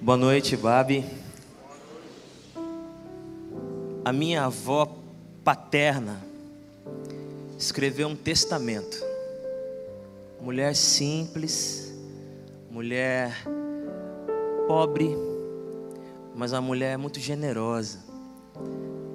Boa 0.00 0.16
noite, 0.16 0.56
Babi. 0.56 1.04
A 4.04 4.12
minha 4.12 4.44
avó 4.44 4.96
paterna 5.42 6.24
escreveu 7.58 8.06
um 8.06 8.14
testamento. 8.14 8.96
Mulher 10.40 10.76
simples, 10.76 11.92
mulher 12.70 13.42
pobre, 14.68 15.10
mas 16.32 16.52
uma 16.52 16.60
mulher 16.60 16.96
muito 16.96 17.18
generosa. 17.18 17.98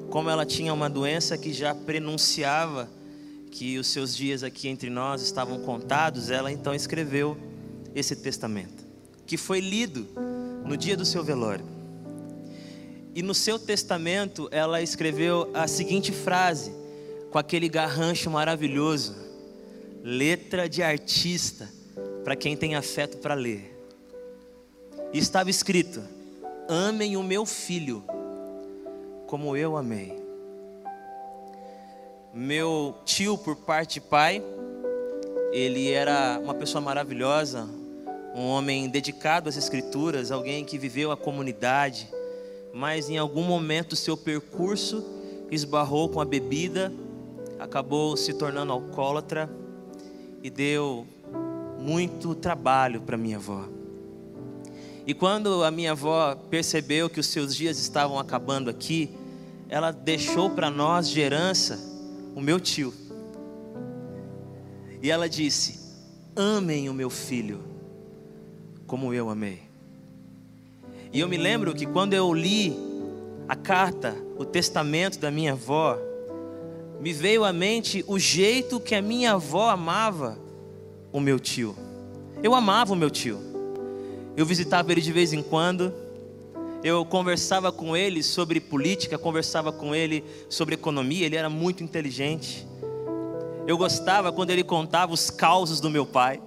Como 0.10 0.30
ela 0.30 0.46
tinha 0.46 0.74
uma 0.74 0.90
doença 0.90 1.38
que 1.38 1.54
já 1.54 1.74
prenunciava 1.74 2.90
que 3.50 3.80
os 3.80 3.88
seus 3.88 4.14
dias 4.14 4.44
aqui 4.44 4.68
entre 4.68 4.90
nós 4.90 5.22
estavam 5.22 5.60
contados, 5.60 6.30
ela 6.30 6.52
então 6.52 6.76
escreveu 6.76 7.38
esse 7.96 8.18
testamento, 8.18 8.84
que 9.26 9.38
foi 9.38 9.62
lido 9.62 10.33
no 10.66 10.78
dia 10.78 10.96
do 10.96 11.06
seu 11.06 11.24
velório. 11.24 11.66
E 13.16 13.22
no 13.22 13.34
seu 13.34 13.60
testamento 13.60 14.48
ela 14.52 14.82
escreveu 14.82 15.50
a 15.54 15.68
seguinte 15.68 16.12
frase, 16.12 16.74
com 17.30 17.38
aquele 17.38 17.70
garrancho 17.70 18.30
maravilhoso, 18.30 19.16
letra 20.04 20.68
de 20.68 20.82
artista, 20.82 21.70
para 22.24 22.36
quem 22.36 22.56
tem 22.56 22.76
afeto 22.76 23.18
para 23.18 23.34
ler. 23.34 23.74
E 25.12 25.20
estava 25.20 25.50
escrito: 25.50 26.02
Amem 26.68 27.16
o 27.18 27.24
meu 27.24 27.46
filho, 27.46 28.04
como 29.28 29.56
eu 29.56 29.78
amei. 29.78 30.22
Meu 32.34 32.96
tio, 33.06 33.38
por 33.38 33.56
parte 33.56 33.96
de 33.96 34.02
pai, 34.02 34.44
ele 35.52 35.92
era 35.92 36.40
uma 36.42 36.56
pessoa 36.56 36.82
maravilhosa, 36.82 37.70
um 38.34 38.48
homem 38.48 38.90
dedicado 38.90 39.48
às 39.48 39.56
escrituras, 39.56 40.32
alguém 40.32 40.66
que 40.66 40.78
viveu 40.78 41.12
a 41.12 41.18
comunidade, 41.18 42.10
mas 42.74 43.10
em 43.10 43.18
algum 43.18 43.44
momento 43.44 43.96
seu 43.96 44.18
percurso 44.18 45.06
esbarrou 45.52 46.10
com 46.10 46.20
a 46.20 46.26
bebida, 46.26 46.92
acabou 47.60 48.18
se 48.18 48.34
tornando 48.34 48.74
alcoólatra 48.74 49.48
e 50.42 50.50
deu 50.50 51.06
muito 51.80 52.34
trabalho 52.34 53.02
para 53.02 53.16
minha 53.16 53.38
avó. 53.38 53.66
E 55.06 55.14
quando 55.14 55.64
a 55.64 55.70
minha 55.70 55.92
avó 55.92 56.36
percebeu 56.50 57.10
que 57.10 57.20
os 57.20 57.28
seus 57.28 57.56
dias 57.56 57.78
estavam 57.78 58.18
acabando 58.18 58.70
aqui, 58.70 59.12
ela 59.70 59.92
deixou 59.92 60.50
para 60.50 60.72
nós 60.72 61.08
de 61.10 61.20
herança 61.20 61.80
o 62.36 62.42
meu 62.42 62.60
tio. 62.60 62.94
E 65.02 65.12
ela 65.12 65.28
disse: 65.28 65.80
Amem 66.36 66.90
o 66.90 66.94
meu 66.94 67.10
filho 67.10 67.73
como 68.94 69.12
eu 69.12 69.28
amei. 69.28 69.60
E 71.12 71.20
eu 71.20 71.28
me 71.28 71.36
lembro 71.36 71.74
que 71.74 71.84
quando 71.84 72.14
eu 72.14 72.32
li 72.32 72.78
a 73.50 73.56
carta, 73.56 74.16
o 74.38 74.46
testamento 74.46 75.18
da 75.18 75.32
minha 75.32 75.54
avó, 75.54 75.98
me 77.00 77.12
veio 77.12 77.44
à 77.44 77.52
mente 77.52 78.06
o 78.08 78.20
jeito 78.20 78.80
que 78.80 78.94
a 78.94 79.02
minha 79.02 79.32
avó 79.32 79.72
amava 79.72 80.38
o 81.12 81.20
meu 81.20 81.40
tio. 81.40 81.76
Eu 82.44 82.54
amava 82.54 82.94
o 82.94 82.96
meu 82.96 83.10
tio. 83.10 83.40
Eu 84.38 84.46
visitava 84.46 84.92
ele 84.92 85.02
de 85.02 85.12
vez 85.12 85.34
em 85.34 85.42
quando. 85.42 85.92
Eu 86.84 87.04
conversava 87.04 87.72
com 87.72 87.98
ele 87.98 88.22
sobre 88.22 88.60
política, 88.60 89.18
conversava 89.18 89.72
com 89.72 89.96
ele 89.96 90.24
sobre 90.48 90.76
economia, 90.76 91.26
ele 91.26 91.36
era 91.36 91.50
muito 91.50 91.84
inteligente. 91.84 92.68
Eu 93.66 93.76
gostava 93.76 94.32
quando 94.32 94.52
ele 94.52 94.64
contava 94.64 95.12
os 95.12 95.32
causos 95.32 95.80
do 95.80 95.90
meu 95.90 96.06
pai 96.06 96.40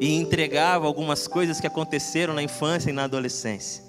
e 0.00 0.14
entregava 0.14 0.86
algumas 0.86 1.26
coisas 1.26 1.60
que 1.60 1.66
aconteceram 1.66 2.34
na 2.34 2.42
infância 2.42 2.90
e 2.90 2.92
na 2.92 3.04
adolescência. 3.04 3.82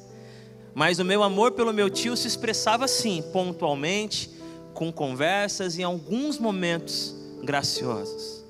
Mas 0.73 0.99
o 0.99 1.05
meu 1.05 1.23
amor 1.23 1.51
pelo 1.51 1.73
meu 1.73 1.89
tio 1.89 2.15
se 2.15 2.27
expressava 2.27 2.85
assim, 2.85 3.21
pontualmente, 3.33 4.29
com 4.73 4.91
conversas 4.91 5.77
e 5.77 5.83
alguns 5.83 6.37
momentos 6.37 7.15
graciosos. 7.43 8.43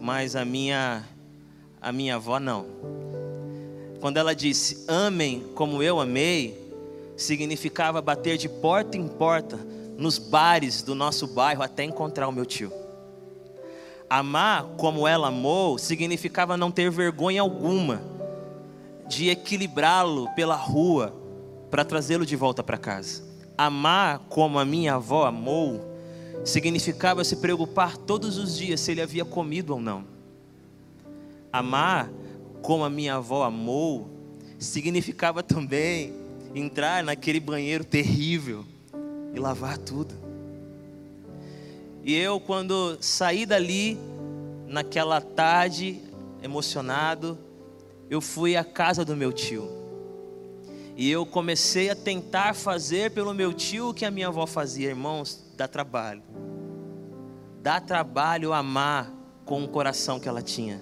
Mas 0.00 0.34
a 0.34 0.44
minha 0.44 1.04
a 1.80 1.92
minha 1.92 2.16
avó 2.16 2.38
não. 2.38 2.66
Quando 4.00 4.16
ela 4.16 4.34
disse: 4.34 4.84
"Amem 4.88 5.44
como 5.54 5.82
eu 5.82 6.00
amei", 6.00 6.58
significava 7.16 8.00
bater 8.00 8.38
de 8.38 8.48
porta 8.48 8.96
em 8.96 9.06
porta 9.06 9.58
nos 9.98 10.18
bares 10.18 10.82
do 10.82 10.94
nosso 10.94 11.26
bairro 11.26 11.62
até 11.62 11.84
encontrar 11.84 12.26
o 12.28 12.32
meu 12.32 12.46
tio. 12.46 12.72
Amar 14.10 14.64
como 14.76 15.06
ela 15.06 15.28
amou 15.28 15.78
significava 15.78 16.56
não 16.56 16.68
ter 16.68 16.90
vergonha 16.90 17.40
alguma 17.40 18.02
de 19.08 19.28
equilibrá-lo 19.28 20.28
pela 20.34 20.56
rua 20.56 21.14
para 21.70 21.84
trazê-lo 21.84 22.26
de 22.26 22.34
volta 22.34 22.60
para 22.60 22.76
casa. 22.76 23.22
Amar 23.56 24.18
como 24.28 24.58
a 24.58 24.64
minha 24.64 24.94
avó 24.94 25.26
amou 25.26 25.88
significava 26.44 27.22
se 27.22 27.36
preocupar 27.36 27.96
todos 27.96 28.36
os 28.36 28.58
dias 28.58 28.80
se 28.80 28.90
ele 28.90 29.00
havia 29.00 29.24
comido 29.24 29.74
ou 29.74 29.80
não. 29.80 30.04
Amar 31.52 32.10
como 32.62 32.82
a 32.82 32.90
minha 32.90 33.14
avó 33.14 33.44
amou 33.44 34.10
significava 34.58 35.40
também 35.40 36.12
entrar 36.52 37.04
naquele 37.04 37.38
banheiro 37.38 37.84
terrível 37.84 38.64
e 39.32 39.38
lavar 39.38 39.78
tudo. 39.78 40.19
E 42.02 42.14
eu, 42.14 42.40
quando 42.40 42.96
saí 43.00 43.44
dali, 43.44 43.98
naquela 44.66 45.20
tarde, 45.20 46.00
emocionado, 46.42 47.38
eu 48.08 48.20
fui 48.20 48.56
à 48.56 48.64
casa 48.64 49.04
do 49.04 49.16
meu 49.16 49.32
tio. 49.32 49.68
E 50.96 51.10
eu 51.10 51.24
comecei 51.24 51.90
a 51.90 51.96
tentar 51.96 52.54
fazer 52.54 53.10
pelo 53.12 53.34
meu 53.34 53.52
tio 53.52 53.90
o 53.90 53.94
que 53.94 54.04
a 54.04 54.10
minha 54.10 54.28
avó 54.28 54.46
fazia, 54.46 54.88
irmãos, 54.88 55.42
dá 55.56 55.68
trabalho. 55.68 56.22
Dá 57.62 57.80
trabalho 57.80 58.52
amar 58.52 59.10
com 59.44 59.62
o 59.62 59.68
coração 59.68 60.18
que 60.18 60.28
ela 60.28 60.42
tinha. 60.42 60.80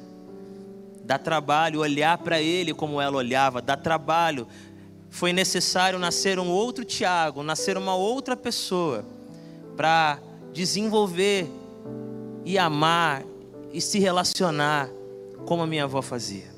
Dá 1.05 1.19
trabalho 1.19 1.81
olhar 1.81 2.19
para 2.19 2.41
ele 2.41 2.75
como 2.75 3.01
ela 3.01 3.17
olhava, 3.17 3.63
dá 3.63 3.77
trabalho. 3.77 4.47
Foi 5.11 5.33
necessário 5.33 5.99
nascer 5.99 6.39
um 6.39 6.49
outro 6.49 6.85
Tiago, 6.85 7.43
nascer 7.43 7.77
uma 7.77 7.95
outra 7.95 8.37
pessoa 8.37 9.05
para 9.77 10.19
desenvolver 10.53 11.47
e 12.45 12.59
amar 12.59 13.25
e 13.73 13.81
se 13.81 13.99
relacionar 13.99 14.89
como 15.45 15.63
a 15.63 15.67
minha 15.67 15.85
avó 15.85 16.03
fazia. 16.03 16.57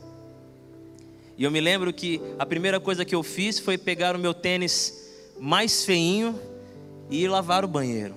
E 1.37 1.45
eu 1.45 1.51
me 1.51 1.61
lembro 1.61 1.93
que 1.93 2.21
a 2.39 2.45
primeira 2.45 2.79
coisa 2.79 3.05
que 3.05 3.15
eu 3.15 3.23
fiz 3.23 3.59
foi 3.59 3.79
pegar 3.79 4.15
o 4.15 4.19
meu 4.19 4.35
tênis 4.35 5.11
mais 5.39 5.85
feinho 5.85 6.39
e 7.09 7.25
ir 7.25 7.29
lavar 7.29 7.65
o 7.65 7.69
banheiro. 7.69 8.15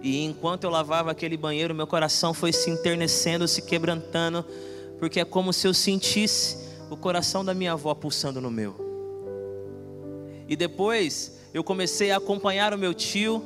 E 0.00 0.24
enquanto 0.24 0.64
eu 0.64 0.70
lavava 0.70 1.10
aquele 1.10 1.36
banheiro, 1.36 1.74
meu 1.74 1.86
coração 1.86 2.32
foi 2.32 2.52
se 2.52 2.70
internecendo, 2.70 3.48
se 3.48 3.62
quebrantando, 3.62 4.44
porque 5.00 5.18
é 5.18 5.24
como 5.24 5.52
se 5.52 5.66
eu 5.66 5.74
sentisse 5.74 6.58
o 6.88 6.96
coração 6.96 7.44
da 7.44 7.52
minha 7.52 7.72
avó 7.72 7.92
pulsando 7.92 8.40
no 8.40 8.50
meu. 8.50 8.76
E 10.48 10.54
depois 10.54 11.38
eu 11.52 11.64
comecei 11.64 12.12
a 12.12 12.18
acompanhar 12.18 12.72
o 12.72 12.78
meu 12.78 12.94
tio 12.94 13.42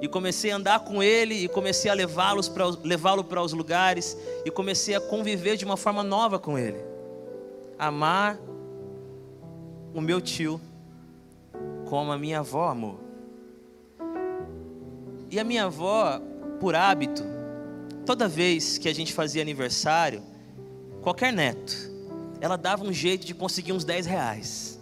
e 0.00 0.08
comecei 0.08 0.50
a 0.50 0.56
andar 0.56 0.80
com 0.80 1.02
ele 1.02 1.34
e 1.44 1.48
comecei 1.48 1.90
a 1.90 1.94
levá-lo 1.94 3.24
para 3.24 3.42
os 3.42 3.52
lugares 3.52 4.16
e 4.44 4.50
comecei 4.50 4.94
a 4.94 5.00
conviver 5.00 5.56
de 5.56 5.64
uma 5.64 5.76
forma 5.76 6.02
nova 6.02 6.38
com 6.38 6.58
ele. 6.58 6.78
Amar 7.78 8.38
o 9.94 10.00
meu 10.00 10.20
tio 10.20 10.60
como 11.86 12.12
a 12.12 12.18
minha 12.18 12.40
avó 12.40 12.68
amou. 12.68 13.00
E 15.30 15.38
a 15.38 15.44
minha 15.44 15.64
avó, 15.64 16.20
por 16.60 16.74
hábito, 16.74 17.22
toda 18.04 18.28
vez 18.28 18.78
que 18.78 18.88
a 18.88 18.94
gente 18.94 19.12
fazia 19.12 19.42
aniversário, 19.42 20.22
qualquer 21.02 21.32
neto, 21.32 21.72
ela 22.40 22.56
dava 22.56 22.84
um 22.84 22.92
jeito 22.92 23.24
de 23.24 23.34
conseguir 23.34 23.72
uns 23.72 23.84
10 23.84 24.06
reais 24.06 24.80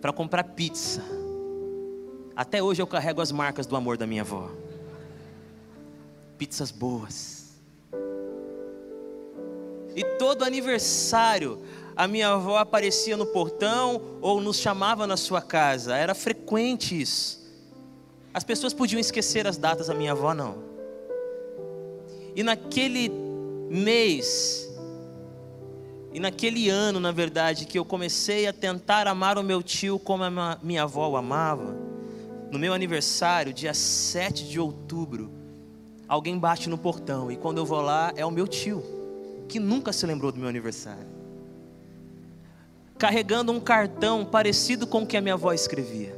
para 0.00 0.12
comprar 0.12 0.44
pizza 0.44 1.02
até 2.38 2.62
hoje 2.62 2.80
eu 2.80 2.86
carrego 2.86 3.20
as 3.20 3.32
marcas 3.32 3.66
do 3.66 3.74
amor 3.74 3.96
da 3.96 4.06
minha 4.06 4.22
avó. 4.22 4.48
Pizzas 6.38 6.70
boas. 6.70 7.48
E 9.96 10.04
todo 10.20 10.44
aniversário, 10.44 11.60
a 11.96 12.06
minha 12.06 12.28
avó 12.28 12.58
aparecia 12.58 13.16
no 13.16 13.26
portão 13.26 14.00
ou 14.20 14.40
nos 14.40 14.58
chamava 14.58 15.04
na 15.04 15.16
sua 15.16 15.42
casa. 15.42 15.96
Era 15.96 16.14
frequente 16.14 17.00
isso. 17.00 17.44
As 18.32 18.44
pessoas 18.44 18.72
podiam 18.72 19.00
esquecer 19.00 19.44
as 19.44 19.56
datas, 19.56 19.90
a 19.90 19.94
minha 19.94 20.12
avó 20.12 20.32
não. 20.32 20.62
E 22.36 22.44
naquele 22.44 23.08
mês, 23.68 24.72
e 26.12 26.20
naquele 26.20 26.68
ano, 26.68 27.00
na 27.00 27.10
verdade, 27.10 27.66
que 27.66 27.76
eu 27.76 27.84
comecei 27.84 28.46
a 28.46 28.52
tentar 28.52 29.08
amar 29.08 29.38
o 29.38 29.42
meu 29.42 29.60
tio 29.60 29.98
como 29.98 30.22
a 30.22 30.56
minha 30.62 30.84
avó 30.84 31.08
o 31.08 31.16
amava, 31.16 31.87
no 32.50 32.58
meu 32.58 32.72
aniversário, 32.72 33.52
dia 33.52 33.74
7 33.74 34.48
de 34.48 34.58
outubro, 34.58 35.30
alguém 36.08 36.38
bate 36.38 36.68
no 36.68 36.78
portão 36.78 37.30
e 37.30 37.36
quando 37.36 37.58
eu 37.58 37.66
vou 37.66 37.80
lá 37.80 38.12
é 38.16 38.24
o 38.24 38.30
meu 38.30 38.48
tio, 38.48 38.82
que 39.48 39.60
nunca 39.60 39.92
se 39.92 40.06
lembrou 40.06 40.32
do 40.32 40.38
meu 40.38 40.48
aniversário. 40.48 41.06
carregando 42.98 43.52
um 43.52 43.60
cartão 43.60 44.24
parecido 44.24 44.86
com 44.86 45.02
o 45.02 45.06
que 45.06 45.16
a 45.16 45.20
minha 45.20 45.34
avó 45.34 45.52
escrevia. 45.52 46.12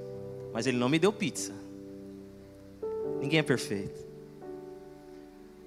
Mas 0.53 0.67
ele 0.67 0.79
não 0.79 0.89
me 0.89 0.99
deu 0.99 1.13
pizza. 1.13 1.53
Ninguém 3.21 3.41
é 3.41 3.43
perfeito. 3.43 4.01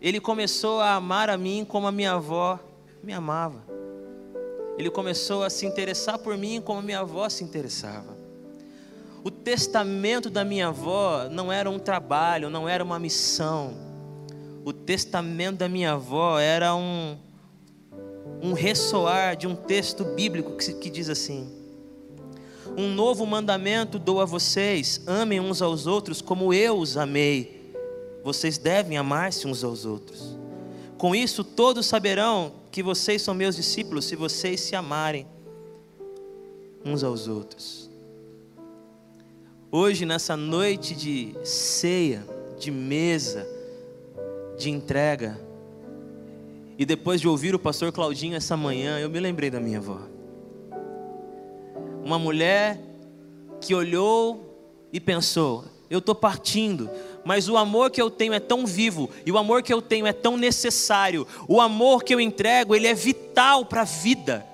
Ele 0.01 0.19
começou 0.19 0.81
a 0.81 0.95
amar 0.95 1.29
a 1.29 1.37
mim 1.37 1.63
como 1.63 1.85
a 1.85 1.91
minha 1.91 2.13
avó 2.13 2.59
me 3.03 3.13
amava. 3.13 3.63
Ele 4.77 4.89
começou 4.89 5.43
a 5.43 5.49
se 5.49 5.65
interessar 5.65 6.17
por 6.17 6.35
mim 6.35 6.59
como 6.59 6.79
a 6.79 6.81
minha 6.81 6.99
avó 6.99 7.29
se 7.29 7.43
interessava. 7.43 8.12
O 9.23 9.31
testamento 9.31 10.29
da 10.29 10.43
minha 10.43 10.67
avó 10.67 11.29
não 11.29 11.49
era 11.49 11.69
um 11.69 11.79
trabalho, 11.79 12.49
não 12.49 12.67
era 12.67 12.83
uma 12.83 12.99
missão. 12.99 13.73
O 14.65 14.73
testamento 14.73 15.59
da 15.59 15.69
minha 15.69 15.93
avó 15.93 16.37
era 16.37 16.75
um, 16.75 17.17
um 18.41 18.51
ressoar 18.51 19.37
de 19.37 19.47
um 19.47 19.55
texto 19.55 20.03
bíblico 20.03 20.57
que, 20.57 20.73
que 20.73 20.89
diz 20.89 21.07
assim: 21.07 21.49
Um 22.75 22.93
novo 22.93 23.25
mandamento 23.25 23.97
dou 23.97 24.19
a 24.19 24.25
vocês: 24.25 25.01
amem 25.07 25.39
uns 25.39 25.61
aos 25.61 25.87
outros 25.87 26.21
como 26.21 26.53
eu 26.53 26.77
os 26.77 26.97
amei. 26.97 27.71
Vocês 28.25 28.57
devem 28.57 28.97
amar-se 28.97 29.47
uns 29.47 29.63
aos 29.63 29.85
outros. 29.85 30.37
Com 30.97 31.15
isso, 31.15 31.45
todos 31.45 31.85
saberão 31.85 32.53
que 32.71 32.83
vocês 32.83 33.21
são 33.21 33.33
meus 33.33 33.55
discípulos 33.55 34.03
se 34.05 34.17
vocês 34.17 34.59
se 34.59 34.75
amarem 34.75 35.25
uns 36.85 37.03
aos 37.03 37.27
outros. 37.27 37.82
Hoje, 39.75 40.05
nessa 40.05 40.37
noite 40.37 40.93
de 40.93 41.35
ceia, 41.43 42.23
de 42.59 42.69
mesa, 42.69 43.43
de 44.55 44.69
entrega, 44.69 45.41
e 46.77 46.85
depois 46.85 47.19
de 47.19 47.27
ouvir 47.27 47.55
o 47.55 47.59
pastor 47.59 47.91
Claudinho 47.91 48.35
essa 48.35 48.55
manhã, 48.55 48.99
eu 48.99 49.09
me 49.09 49.19
lembrei 49.19 49.49
da 49.49 49.59
minha 49.59 49.79
avó. 49.79 49.97
Uma 52.05 52.19
mulher 52.19 52.79
que 53.59 53.73
olhou 53.73 54.87
e 54.93 54.99
pensou: 54.99 55.65
eu 55.89 55.97
estou 55.97 56.13
partindo, 56.13 56.87
mas 57.25 57.49
o 57.49 57.57
amor 57.57 57.89
que 57.89 57.99
eu 57.99 58.11
tenho 58.11 58.35
é 58.35 58.39
tão 58.39 58.67
vivo 58.67 59.09
e 59.25 59.31
o 59.31 59.39
amor 59.39 59.63
que 59.63 59.73
eu 59.73 59.81
tenho 59.81 60.05
é 60.05 60.13
tão 60.13 60.37
necessário. 60.37 61.25
O 61.47 61.59
amor 61.59 62.03
que 62.03 62.13
eu 62.13 62.21
entrego, 62.21 62.75
ele 62.75 62.85
é 62.85 62.93
vital 62.93 63.65
para 63.65 63.81
a 63.81 63.85
vida. 63.85 64.45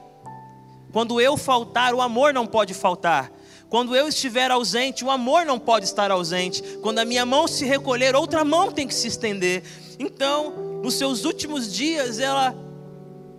Quando 0.93 1.19
eu 1.19 1.35
faltar, 1.35 1.93
o 1.93 1.99
amor 1.99 2.33
não 2.33 2.47
pode 2.47 2.73
faltar. 2.73 3.29
Quando 3.69 3.95
eu 3.95 4.07
estiver 4.07 4.49
ausente, 4.49 5.05
o 5.05 5.11
amor 5.11 5.45
não 5.45 5.59
pode 5.59 5.85
estar 5.85 6.09
ausente. 6.09 6.61
Quando 6.81 6.99
a 6.99 7.05
minha 7.05 7.25
mão 7.25 7.47
se 7.47 7.65
recolher, 7.65 8.15
outra 8.15 8.43
mão 8.43 8.71
tem 8.71 8.87
que 8.87 8.95
se 8.95 9.07
estender. 9.07 9.63
Então, 9.99 10.81
nos 10.83 10.95
seus 10.95 11.23
últimos 11.23 11.71
dias, 11.71 12.19
ela 12.19 12.55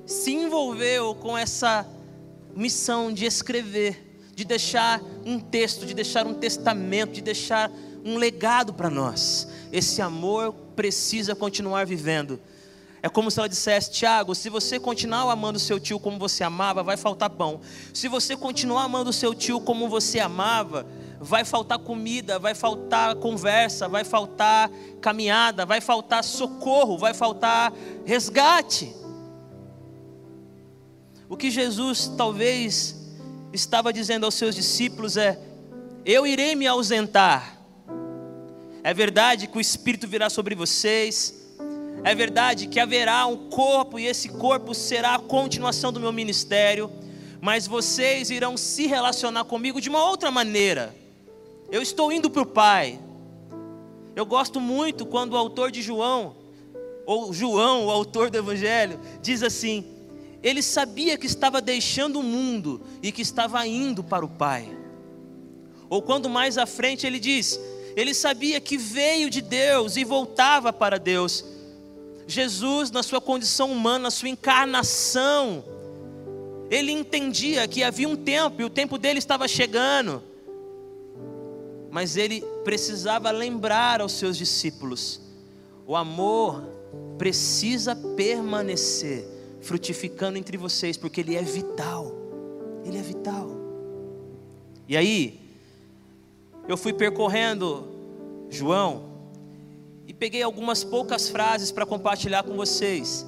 se 0.06 0.32
envolveu 0.32 1.14
com 1.16 1.36
essa 1.36 1.86
missão 2.54 3.12
de 3.12 3.24
escrever, 3.24 4.20
de 4.34 4.44
deixar 4.44 5.02
um 5.24 5.40
texto, 5.40 5.84
de 5.84 5.94
deixar 5.94 6.26
um 6.26 6.34
testamento, 6.34 7.12
de 7.12 7.22
deixar 7.22 7.70
um 8.04 8.16
legado 8.16 8.72
para 8.72 8.88
nós. 8.88 9.48
Esse 9.72 10.00
amor 10.00 10.52
precisa 10.76 11.34
continuar 11.34 11.86
vivendo. 11.86 12.40
É 13.02 13.08
como 13.08 13.30
se 13.30 13.38
ela 13.38 13.48
dissesse: 13.48 13.90
Tiago, 13.90 14.34
se 14.34 14.48
você 14.48 14.78
continuar 14.78 15.30
amando 15.30 15.58
seu 15.58 15.80
tio 15.80 15.98
como 15.98 16.18
você 16.18 16.44
amava, 16.44 16.82
vai 16.82 16.96
faltar 16.96 17.30
pão. 17.30 17.60
Se 17.92 18.08
você 18.08 18.36
continuar 18.36 18.84
amando 18.84 19.12
seu 19.12 19.34
tio 19.34 19.60
como 19.60 19.88
você 19.88 20.20
amava, 20.20 20.86
vai 21.18 21.44
faltar 21.44 21.78
comida, 21.78 22.38
vai 22.38 22.54
faltar 22.54 23.14
conversa, 23.16 23.88
vai 23.88 24.04
faltar 24.04 24.70
caminhada, 25.00 25.64
vai 25.64 25.80
faltar 25.80 26.22
socorro, 26.22 26.98
vai 26.98 27.14
faltar 27.14 27.72
resgate. 28.04 28.94
O 31.28 31.36
que 31.36 31.50
Jesus 31.50 32.12
talvez 32.16 32.96
estava 33.52 33.92
dizendo 33.92 34.24
aos 34.24 34.34
seus 34.34 34.54
discípulos 34.54 35.16
é: 35.16 35.40
Eu 36.04 36.26
irei 36.26 36.54
me 36.54 36.66
ausentar 36.66 37.60
é 38.82 38.94
verdade 38.94 39.46
que 39.46 39.58
o 39.58 39.60
Espírito 39.60 40.08
virá 40.08 40.30
sobre 40.30 40.54
vocês. 40.54 41.39
É 42.02 42.14
verdade 42.14 42.66
que 42.66 42.80
haverá 42.80 43.26
um 43.26 43.48
corpo 43.48 43.98
e 43.98 44.06
esse 44.06 44.28
corpo 44.28 44.74
será 44.74 45.16
a 45.16 45.18
continuação 45.18 45.92
do 45.92 46.00
meu 46.00 46.12
ministério. 46.12 46.90
Mas 47.40 47.66
vocês 47.66 48.30
irão 48.30 48.56
se 48.56 48.86
relacionar 48.86 49.44
comigo 49.44 49.80
de 49.80 49.88
uma 49.88 50.04
outra 50.04 50.30
maneira. 50.30 50.94
Eu 51.70 51.82
estou 51.82 52.10
indo 52.12 52.30
para 52.30 52.42
o 52.42 52.46
Pai. 52.46 52.98
Eu 54.16 54.26
gosto 54.26 54.60
muito 54.60 55.06
quando 55.06 55.34
o 55.34 55.36
autor 55.36 55.70
de 55.70 55.80
João, 55.80 56.36
ou 57.06 57.32
João, 57.32 57.86
o 57.86 57.90
autor 57.90 58.28
do 58.28 58.36
Evangelho, 58.36 59.00
diz 59.22 59.42
assim: 59.42 59.84
ele 60.42 60.62
sabia 60.62 61.18
que 61.18 61.26
estava 61.26 61.60
deixando 61.60 62.20
o 62.20 62.22
mundo 62.22 62.80
e 63.02 63.12
que 63.12 63.22
estava 63.22 63.66
indo 63.66 64.02
para 64.02 64.24
o 64.24 64.28
Pai. 64.28 64.68
Ou 65.88 66.00
quando 66.00 66.28
mais 66.28 66.56
à 66.56 66.66
frente 66.66 67.06
ele 67.06 67.18
diz: 67.18 67.60
ele 67.94 68.14
sabia 68.14 68.60
que 68.60 68.76
veio 68.76 69.28
de 69.28 69.42
Deus 69.42 69.96
e 69.96 70.04
voltava 70.04 70.72
para 70.72 70.98
Deus. 70.98 71.44
Jesus, 72.30 72.90
na 72.90 73.02
sua 73.02 73.20
condição 73.20 73.70
humana, 73.72 74.04
na 74.04 74.10
sua 74.10 74.28
encarnação, 74.28 75.64
ele 76.70 76.92
entendia 76.92 77.66
que 77.66 77.82
havia 77.82 78.08
um 78.08 78.16
tempo 78.16 78.62
e 78.62 78.64
o 78.64 78.70
tempo 78.70 78.96
dele 78.96 79.18
estava 79.18 79.48
chegando. 79.48 80.22
Mas 81.90 82.16
ele 82.16 82.42
precisava 82.62 83.30
lembrar 83.30 84.00
aos 84.00 84.12
seus 84.12 84.36
discípulos: 84.36 85.20
o 85.86 85.96
amor 85.96 86.62
precisa 87.18 87.96
permanecer 87.96 89.26
frutificando 89.60 90.38
entre 90.38 90.56
vocês, 90.56 90.96
porque 90.96 91.20
ele 91.20 91.36
é 91.36 91.42
vital. 91.42 92.14
Ele 92.84 92.96
é 92.96 93.02
vital. 93.02 93.50
E 94.88 94.96
aí, 94.96 95.38
eu 96.66 96.76
fui 96.76 96.92
percorrendo 96.92 97.86
João 98.48 99.09
peguei 100.20 100.42
algumas 100.42 100.84
poucas 100.84 101.30
frases 101.30 101.72
para 101.72 101.86
compartilhar 101.86 102.42
com 102.42 102.54
vocês. 102.54 103.24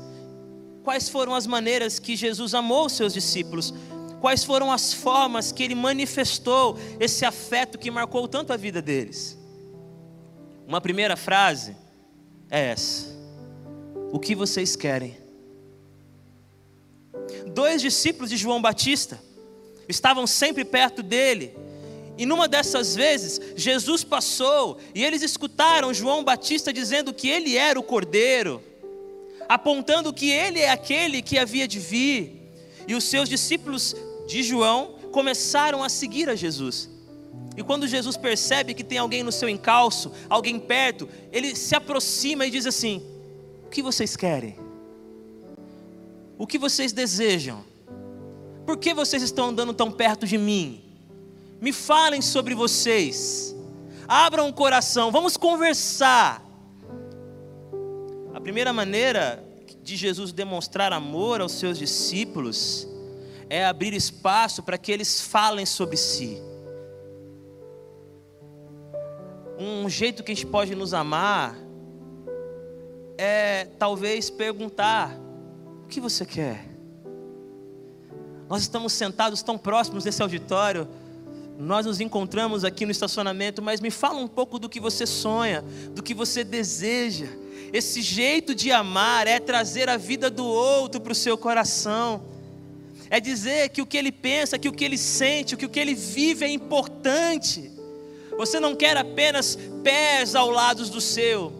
Quais 0.84 1.08
foram 1.08 1.34
as 1.34 1.46
maneiras 1.46 1.98
que 1.98 2.14
Jesus 2.14 2.52
amou 2.52 2.84
os 2.84 2.92
seus 2.92 3.14
discípulos? 3.14 3.72
Quais 4.20 4.44
foram 4.44 4.70
as 4.70 4.92
formas 4.92 5.50
que 5.50 5.62
ele 5.62 5.74
manifestou 5.74 6.78
esse 7.00 7.24
afeto 7.24 7.78
que 7.78 7.90
marcou 7.90 8.28
tanto 8.28 8.52
a 8.52 8.58
vida 8.58 8.82
deles? 8.82 9.38
Uma 10.66 10.82
primeira 10.82 11.16
frase 11.16 11.74
é 12.50 12.66
essa: 12.66 13.06
O 14.12 14.20
que 14.20 14.34
vocês 14.34 14.76
querem? 14.76 15.16
Dois 17.54 17.80
discípulos 17.80 18.28
de 18.28 18.36
João 18.36 18.60
Batista 18.60 19.18
estavam 19.88 20.26
sempre 20.26 20.62
perto 20.62 21.02
dele 21.02 21.56
e 22.18 22.26
numa 22.26 22.46
dessas 22.46 22.94
vezes, 22.94 23.40
Jesus 23.56 24.04
passou 24.04 24.78
e 24.94 25.02
eles 25.02 25.22
escutaram 25.22 25.94
João 25.94 26.22
Batista 26.22 26.72
dizendo 26.72 27.12
que 27.12 27.28
ele 27.28 27.56
era 27.56 27.78
o 27.78 27.82
cordeiro, 27.82 28.62
apontando 29.48 30.12
que 30.12 30.30
ele 30.30 30.60
é 30.60 30.70
aquele 30.70 31.22
que 31.22 31.38
havia 31.38 31.66
de 31.66 31.78
vir. 31.78 32.52
E 32.86 32.94
os 32.94 33.04
seus 33.04 33.28
discípulos 33.28 33.96
de 34.26 34.42
João 34.42 34.96
começaram 35.10 35.82
a 35.82 35.88
seguir 35.88 36.28
a 36.28 36.34
Jesus. 36.34 36.90
E 37.56 37.62
quando 37.62 37.88
Jesus 37.88 38.16
percebe 38.16 38.74
que 38.74 38.84
tem 38.84 38.98
alguém 38.98 39.22
no 39.22 39.32
seu 39.32 39.48
encalço, 39.48 40.12
alguém 40.28 40.58
perto, 40.58 41.08
ele 41.30 41.54
se 41.54 41.74
aproxima 41.74 42.46
e 42.46 42.50
diz 42.50 42.66
assim: 42.66 43.02
O 43.66 43.70
que 43.70 43.82
vocês 43.82 44.16
querem? 44.16 44.56
O 46.38 46.46
que 46.46 46.58
vocês 46.58 46.92
desejam? 46.92 47.64
Por 48.66 48.76
que 48.76 48.94
vocês 48.94 49.22
estão 49.22 49.48
andando 49.48 49.74
tão 49.74 49.90
perto 49.90 50.26
de 50.26 50.38
mim? 50.38 50.81
Me 51.62 51.72
falem 51.72 52.20
sobre 52.20 52.56
vocês, 52.56 53.54
abram 54.08 54.48
o 54.48 54.52
coração, 54.52 55.12
vamos 55.12 55.36
conversar. 55.36 56.44
A 58.34 58.40
primeira 58.40 58.72
maneira 58.72 59.40
de 59.80 59.94
Jesus 59.94 60.32
demonstrar 60.32 60.92
amor 60.92 61.40
aos 61.40 61.52
seus 61.52 61.78
discípulos 61.78 62.88
é 63.48 63.64
abrir 63.64 63.94
espaço 63.94 64.60
para 64.60 64.76
que 64.76 64.90
eles 64.90 65.20
falem 65.20 65.64
sobre 65.64 65.96
si. 65.96 66.42
Um 69.56 69.88
jeito 69.88 70.24
que 70.24 70.32
a 70.32 70.34
gente 70.34 70.48
pode 70.48 70.74
nos 70.74 70.92
amar 70.92 71.56
é 73.16 73.66
talvez 73.78 74.30
perguntar: 74.30 75.16
o 75.84 75.86
que 75.86 76.00
você 76.00 76.26
quer? 76.26 76.68
Nós 78.48 78.62
estamos 78.62 78.92
sentados 78.92 79.44
tão 79.44 79.56
próximos 79.56 80.04
nesse 80.04 80.20
auditório 80.22 80.88
nós 81.58 81.86
nos 81.86 82.00
encontramos 82.00 82.64
aqui 82.64 82.84
no 82.84 82.92
estacionamento, 82.92 83.62
mas 83.62 83.80
me 83.80 83.90
fala 83.90 84.18
um 84.18 84.28
pouco 84.28 84.58
do 84.58 84.68
que 84.68 84.80
você 84.80 85.06
sonha, 85.06 85.64
do 85.94 86.02
que 86.02 86.14
você 86.14 86.42
deseja. 86.42 87.26
Esse 87.72 88.02
jeito 88.02 88.54
de 88.54 88.70
amar 88.70 89.26
é 89.26 89.38
trazer 89.38 89.88
a 89.88 89.96
vida 89.96 90.28
do 90.28 90.44
outro 90.44 91.00
para 91.00 91.12
o 91.12 91.14
seu 91.14 91.38
coração, 91.38 92.22
é 93.08 93.20
dizer 93.20 93.68
que 93.70 93.80
o 93.80 93.86
que 93.86 93.96
ele 93.96 94.12
pensa, 94.12 94.58
que 94.58 94.68
o 94.68 94.72
que 94.72 94.84
ele 94.84 94.98
sente, 94.98 95.56
que 95.56 95.66
o 95.66 95.68
que 95.68 95.80
ele 95.80 95.94
vive 95.94 96.44
é 96.44 96.48
importante. 96.48 97.70
Você 98.36 98.58
não 98.58 98.74
quer 98.74 98.96
apenas 98.96 99.58
pés 99.82 100.34
ao 100.34 100.50
lado 100.50 100.84
do 100.86 101.00
seu, 101.00 101.52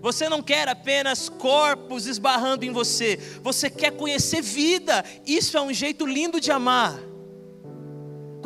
você 0.00 0.28
não 0.28 0.42
quer 0.42 0.68
apenas 0.68 1.28
corpos 1.28 2.06
esbarrando 2.06 2.64
em 2.64 2.70
você, 2.70 3.18
você 3.42 3.68
quer 3.68 3.92
conhecer 3.92 4.40
vida. 4.40 5.04
Isso 5.26 5.56
é 5.56 5.60
um 5.60 5.72
jeito 5.72 6.06
lindo 6.06 6.40
de 6.40 6.50
amar. 6.50 6.98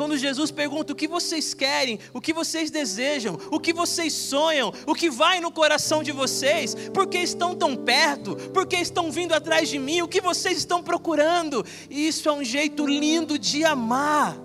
Quando 0.01 0.17
Jesus 0.17 0.49
pergunta 0.49 0.93
o 0.93 0.95
que 0.95 1.07
vocês 1.07 1.53
querem, 1.53 1.99
o 2.11 2.19
que 2.19 2.33
vocês 2.33 2.71
desejam, 2.71 3.37
o 3.51 3.59
que 3.59 3.71
vocês 3.71 4.11
sonham, 4.11 4.73
o 4.87 4.95
que 4.95 5.11
vai 5.11 5.39
no 5.39 5.51
coração 5.51 6.01
de 6.01 6.11
vocês, 6.11 6.73
por 6.91 7.05
que 7.05 7.19
estão 7.19 7.55
tão 7.55 7.75
perto, 7.75 8.35
por 8.51 8.65
que 8.65 8.77
estão 8.77 9.11
vindo 9.11 9.31
atrás 9.35 9.69
de 9.69 9.77
mim, 9.77 10.01
o 10.01 10.07
que 10.07 10.19
vocês 10.19 10.57
estão 10.57 10.81
procurando. 10.81 11.63
Isso 11.87 12.27
é 12.27 12.31
um 12.31 12.43
jeito 12.43 12.83
lindo 12.87 13.37
de 13.37 13.63
amar. 13.63 14.35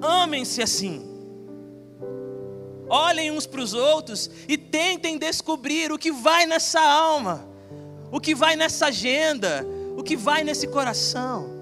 Amem-se 0.00 0.62
assim. 0.62 1.04
Olhem 2.88 3.32
uns 3.32 3.46
para 3.46 3.62
os 3.62 3.74
outros 3.74 4.30
e 4.46 4.56
tentem 4.56 5.18
descobrir 5.18 5.90
o 5.90 5.98
que 5.98 6.12
vai 6.12 6.46
nessa 6.46 6.80
alma, 6.80 7.48
o 8.12 8.20
que 8.20 8.32
vai 8.32 8.54
nessa 8.54 8.86
agenda, 8.86 9.66
o 9.96 10.04
que 10.04 10.14
vai 10.16 10.44
nesse 10.44 10.68
coração. 10.68 11.52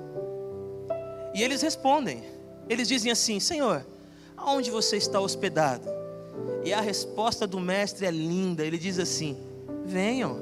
E 1.34 1.42
eles 1.42 1.62
respondem. 1.62 2.31
Eles 2.68 2.88
dizem 2.88 3.10
assim: 3.10 3.40
Senhor, 3.40 3.84
aonde 4.36 4.70
você 4.70 4.96
está 4.96 5.20
hospedado? 5.20 5.88
E 6.64 6.72
a 6.72 6.80
resposta 6.80 7.46
do 7.46 7.58
mestre 7.58 8.06
é 8.06 8.10
linda. 8.10 8.64
Ele 8.64 8.78
diz 8.78 8.98
assim: 8.98 9.36
Venham 9.84 10.38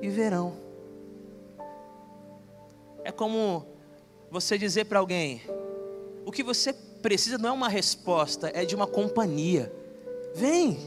e 0.00 0.08
verão. 0.08 0.56
É 3.04 3.12
como 3.12 3.66
você 4.30 4.56
dizer 4.56 4.86
para 4.86 4.98
alguém: 4.98 5.42
o 6.24 6.32
que 6.32 6.42
você 6.42 6.72
precisa 6.72 7.36
não 7.36 7.50
é 7.50 7.52
uma 7.52 7.68
resposta, 7.68 8.50
é 8.54 8.64
de 8.64 8.74
uma 8.74 8.86
companhia. 8.86 9.72
Vem. 10.34 10.78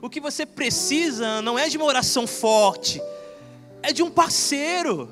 O 0.00 0.08
que 0.08 0.20
você 0.20 0.46
precisa 0.46 1.42
não 1.42 1.58
é 1.58 1.68
de 1.68 1.76
uma 1.76 1.86
oração 1.86 2.26
forte, 2.26 3.02
é 3.82 3.92
de 3.92 4.02
um 4.02 4.10
parceiro. 4.10 5.10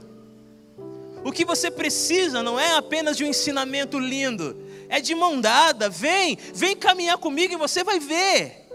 O 1.25 1.33
que 1.33 1.45
você 1.45 1.71
precisa 1.71 2.43
não 2.43 2.61
é 2.61 2.77
apenas 2.77 3.17
de 3.17 3.25
um 3.25 3.27
ensinamento 3.27 3.99
lindo, 3.99 4.57
é 4.89 5.01
de 5.01 5.15
mão 5.15 5.41
dada. 5.41 5.89
Vem, 5.89 6.37
vem 6.55 6.77
caminhar 6.77 7.17
comigo 7.17 7.55
e 7.55 7.57
você 7.57 7.83
vai 7.83 7.99
ver. 7.99 8.69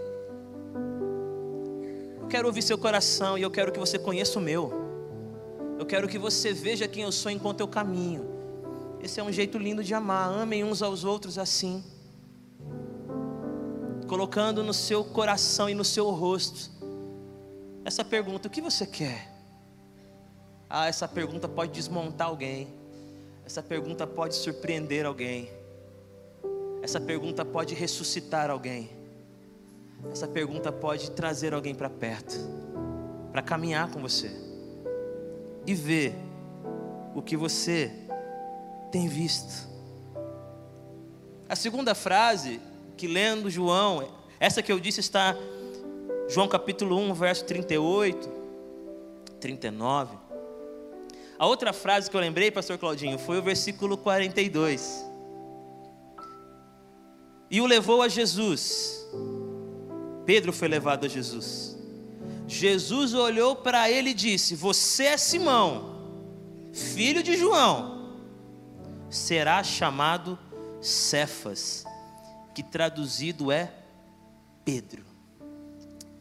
Eu 2.20 2.26
quero 2.26 2.48
ouvir 2.48 2.62
seu 2.62 2.76
coração 2.76 3.38
e 3.38 3.42
eu 3.42 3.50
quero 3.50 3.70
que 3.70 3.78
você 3.78 3.98
conheça 3.98 4.38
o 4.38 4.42
meu. 4.42 4.72
Eu 5.78 5.86
quero 5.86 6.08
que 6.08 6.18
você 6.18 6.52
veja 6.52 6.88
quem 6.88 7.04
eu 7.04 7.12
sou 7.12 7.30
enquanto 7.30 7.60
eu 7.60 7.68
caminho. 7.68 8.28
Esse 9.00 9.20
é 9.20 9.22
um 9.22 9.32
jeito 9.32 9.56
lindo 9.56 9.82
de 9.82 9.94
amar. 9.94 10.28
Amem 10.28 10.64
uns 10.64 10.82
aos 10.82 11.04
outros 11.04 11.38
assim. 11.38 11.84
Colocando 14.08 14.64
no 14.64 14.74
seu 14.74 15.04
coração 15.04 15.70
e 15.70 15.74
no 15.74 15.84
seu 15.84 16.10
rosto 16.10 16.80
essa 17.84 18.04
pergunta: 18.04 18.48
o 18.48 18.50
que 18.50 18.60
você 18.60 18.86
quer? 18.86 19.29
Ah, 20.72 20.86
essa 20.86 21.08
pergunta 21.08 21.48
pode 21.48 21.72
desmontar 21.72 22.28
alguém. 22.28 22.68
Essa 23.44 23.60
pergunta 23.60 24.06
pode 24.06 24.36
surpreender 24.36 25.04
alguém. 25.04 25.50
Essa 26.80 27.00
pergunta 27.00 27.44
pode 27.44 27.74
ressuscitar 27.74 28.48
alguém. 28.48 28.88
Essa 30.12 30.28
pergunta 30.28 30.70
pode 30.70 31.10
trazer 31.10 31.52
alguém 31.52 31.74
para 31.74 31.90
perto, 31.90 32.36
para 33.32 33.42
caminhar 33.42 33.90
com 33.90 34.00
você 34.00 34.30
e 35.66 35.74
ver 35.74 36.14
o 37.16 37.20
que 37.20 37.36
você 37.36 37.90
tem 38.92 39.08
visto. 39.08 39.68
A 41.48 41.56
segunda 41.56 41.96
frase 41.96 42.60
que 42.96 43.08
lendo 43.08 43.50
João, 43.50 44.06
essa 44.38 44.62
que 44.62 44.70
eu 44.70 44.78
disse 44.78 45.00
está 45.00 45.36
João 46.28 46.46
capítulo 46.46 46.96
1, 46.96 47.12
verso 47.12 47.44
38, 47.44 48.30
39. 49.40 50.19
A 51.40 51.46
outra 51.46 51.72
frase 51.72 52.10
que 52.10 52.14
eu 52.14 52.20
lembrei, 52.20 52.50
pastor 52.50 52.76
Claudinho, 52.76 53.18
foi 53.18 53.38
o 53.38 53.42
versículo 53.42 53.96
42. 53.96 55.10
E 57.50 57.62
o 57.62 57.66
levou 57.66 58.02
a 58.02 58.08
Jesus. 58.08 59.08
Pedro 60.26 60.52
foi 60.52 60.68
levado 60.68 61.06
a 61.06 61.08
Jesus. 61.08 61.78
Jesus 62.46 63.14
olhou 63.14 63.56
para 63.56 63.90
ele 63.90 64.10
e 64.10 64.14
disse: 64.14 64.54
Você 64.54 65.04
é 65.04 65.16
Simão, 65.16 66.10
filho 66.74 67.22
de 67.22 67.34
João, 67.38 68.18
será 69.08 69.64
chamado 69.64 70.38
Cefas, 70.78 71.86
que 72.54 72.62
traduzido 72.62 73.50
é 73.50 73.72
Pedro. 74.62 75.06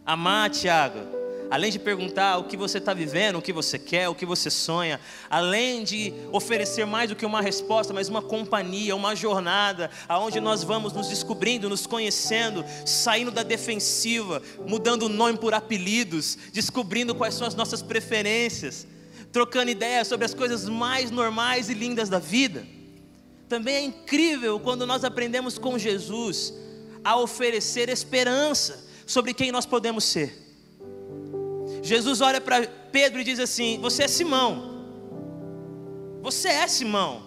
Amar, 0.06 0.50
Tiago 0.50 1.19
além 1.50 1.72
de 1.72 1.80
perguntar 1.80 2.38
o 2.38 2.44
que 2.44 2.56
você 2.56 2.78
está 2.78 2.94
vivendo, 2.94 3.38
o 3.38 3.42
que 3.42 3.52
você 3.52 3.80
quer, 3.80 4.08
o 4.08 4.16
que 4.16 4.26
você 4.26 4.50
sonha, 4.50 5.00
além 5.30 5.84
de 5.84 6.14
oferecer 6.32 6.86
mais 6.86 7.10
do 7.10 7.16
que 7.16 7.26
uma 7.26 7.42
resposta, 7.42 7.94
mas 7.94 8.08
uma 8.08 8.22
companhia, 8.22 8.96
uma 8.96 9.16
jornada, 9.16 9.90
aonde 10.08 10.40
nós 10.40 10.64
vamos 10.64 10.94
nos 10.94 11.08
descobrindo, 11.08 11.70
nos 11.70 11.88
conhecendo, 11.88 12.64
saindo 12.86 13.32
da 13.32 13.44
defensiva, 13.44 14.42
mudando 14.68 15.04
o 15.04 15.10
nome 15.10 15.38
por 15.38 15.54
apelidos, 15.54 16.38
descobrindo 16.54 17.16
quais 17.16 17.34
são 17.34 17.48
as 17.48 17.56
nossas 17.56 17.82
preferências, 17.82 18.86
trocando 19.32 19.72
ideias 19.72 20.08
sobre 20.08 20.26
as 20.26 20.34
coisas 20.34 20.70
mais 20.70 21.10
normais 21.10 21.70
e 21.70 21.74
lindas 21.74 22.10
da 22.10 22.20
vida. 22.20 22.66
Também 23.48 23.76
é 23.76 23.82
incrível 23.82 24.60
quando 24.60 24.86
nós 24.86 25.04
aprendemos 25.04 25.58
com 25.58 25.78
Jesus 25.78 26.54
a 27.04 27.18
oferecer 27.18 27.90
esperança 27.90 28.88
sobre 29.08 29.34
quem 29.34 29.52
nós 29.52 29.66
podemos 29.66 30.04
ser. 30.04 30.49
Jesus 31.82 32.22
olha 32.22 32.42
para 32.42 32.68
Pedro 32.92 33.22
e 33.22 33.24
diz 33.24 33.40
assim: 33.40 33.80
Você 33.82 34.04
é 34.04 34.08
Simão. 34.08 34.86
Você 36.22 36.50
é 36.50 36.68
Simão. 36.68 37.24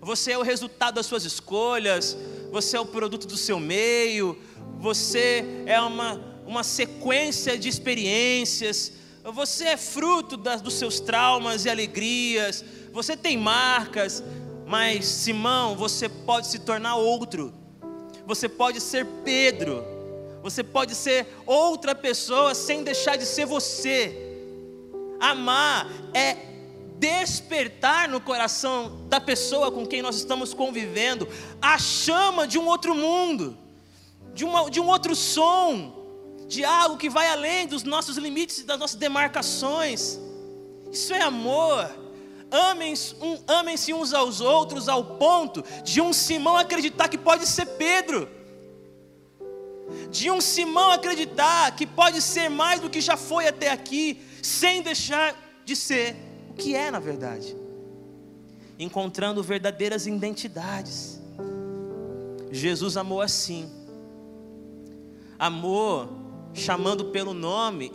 Você 0.00 0.32
é 0.32 0.38
o 0.38 0.42
resultado 0.42 0.94
das 0.94 1.06
suas 1.06 1.24
escolhas. 1.24 2.16
Você 2.50 2.76
é 2.76 2.80
o 2.80 2.86
produto 2.86 3.26
do 3.26 3.36
seu 3.36 3.60
meio. 3.60 4.38
Você 4.78 5.44
é 5.66 5.80
uma, 5.80 6.20
uma 6.46 6.62
sequência 6.62 7.58
de 7.58 7.68
experiências. 7.68 8.92
Você 9.22 9.64
é 9.64 9.76
fruto 9.76 10.36
dos 10.36 10.74
seus 10.74 11.00
traumas 11.00 11.66
e 11.66 11.70
alegrias. 11.70 12.64
Você 12.92 13.16
tem 13.16 13.36
marcas. 13.36 14.22
Mas, 14.66 15.04
Simão, 15.04 15.76
você 15.76 16.08
pode 16.08 16.46
se 16.46 16.60
tornar 16.60 16.96
outro. 16.96 17.52
Você 18.26 18.48
pode 18.48 18.80
ser 18.80 19.04
Pedro 19.24 19.99
você 20.42 20.62
pode 20.62 20.94
ser 20.94 21.26
outra 21.46 21.94
pessoa 21.94 22.54
sem 22.54 22.82
deixar 22.82 23.16
de 23.16 23.26
ser 23.26 23.44
você. 23.44 24.16
Amar 25.20 25.86
é 26.14 26.36
despertar 26.98 28.08
no 28.08 28.20
coração 28.20 29.06
da 29.08 29.20
pessoa 29.20 29.70
com 29.70 29.86
quem 29.86 30.02
nós 30.02 30.16
estamos 30.16 30.52
convivendo 30.52 31.26
a 31.60 31.78
chama 31.78 32.46
de 32.46 32.58
um 32.58 32.66
outro 32.66 32.94
mundo, 32.94 33.56
de, 34.34 34.44
uma, 34.44 34.70
de 34.70 34.80
um 34.80 34.86
outro 34.86 35.14
som, 35.14 35.94
de 36.46 36.64
algo 36.64 36.96
que 36.96 37.08
vai 37.08 37.28
além 37.28 37.66
dos 37.66 37.84
nossos 37.84 38.16
limites 38.16 38.58
e 38.58 38.64
das 38.64 38.78
nossas 38.78 38.96
demarcações. 38.96 40.18
Isso 40.90 41.14
é 41.14 41.22
amor. 41.22 41.88
Amem-se 42.50 43.14
um, 43.20 43.38
amem 43.46 43.76
uns 43.94 44.12
aos 44.12 44.40
outros 44.40 44.88
ao 44.88 45.04
ponto 45.04 45.64
de 45.84 46.00
um 46.00 46.12
Simão 46.12 46.56
acreditar 46.56 47.08
que 47.08 47.16
pode 47.16 47.46
ser 47.46 47.64
Pedro 47.64 48.28
de 50.10 50.30
um 50.30 50.40
Simão 50.40 50.90
acreditar 50.90 51.74
que 51.76 51.86
pode 51.86 52.20
ser 52.20 52.48
mais 52.48 52.80
do 52.80 52.90
que 52.90 53.00
já 53.00 53.16
foi 53.16 53.46
até 53.46 53.70
aqui, 53.70 54.20
sem 54.42 54.82
deixar 54.82 55.36
de 55.64 55.76
ser 55.76 56.16
o 56.50 56.54
que 56.54 56.74
é 56.74 56.90
na 56.90 56.98
verdade, 56.98 57.56
encontrando 58.78 59.42
verdadeiras 59.42 60.06
identidades. 60.06 61.20
Jesus 62.50 62.96
amou 62.96 63.20
assim, 63.20 63.70
amou 65.38 66.08
chamando 66.52 67.06
pelo 67.06 67.32
nome 67.32 67.92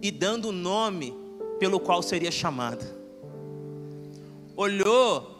e 0.00 0.10
dando 0.10 0.48
o 0.48 0.52
nome 0.52 1.14
pelo 1.58 1.78
qual 1.78 2.02
seria 2.02 2.30
chamado. 2.30 2.84
Olhou 4.56 5.36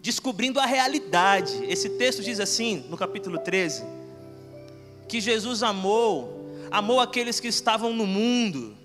descobrindo 0.00 0.58
a 0.60 0.66
realidade. 0.66 1.64
Esse 1.64 1.90
texto 1.90 2.22
diz 2.22 2.40
assim, 2.40 2.84
no 2.88 2.96
capítulo 2.96 3.38
13: 3.38 3.84
que 5.14 5.20
Jesus 5.20 5.62
amou, 5.62 6.50
amou 6.72 6.98
aqueles 6.98 7.38
que 7.38 7.46
estavam 7.46 7.92
no 7.92 8.04
mundo. 8.04 8.76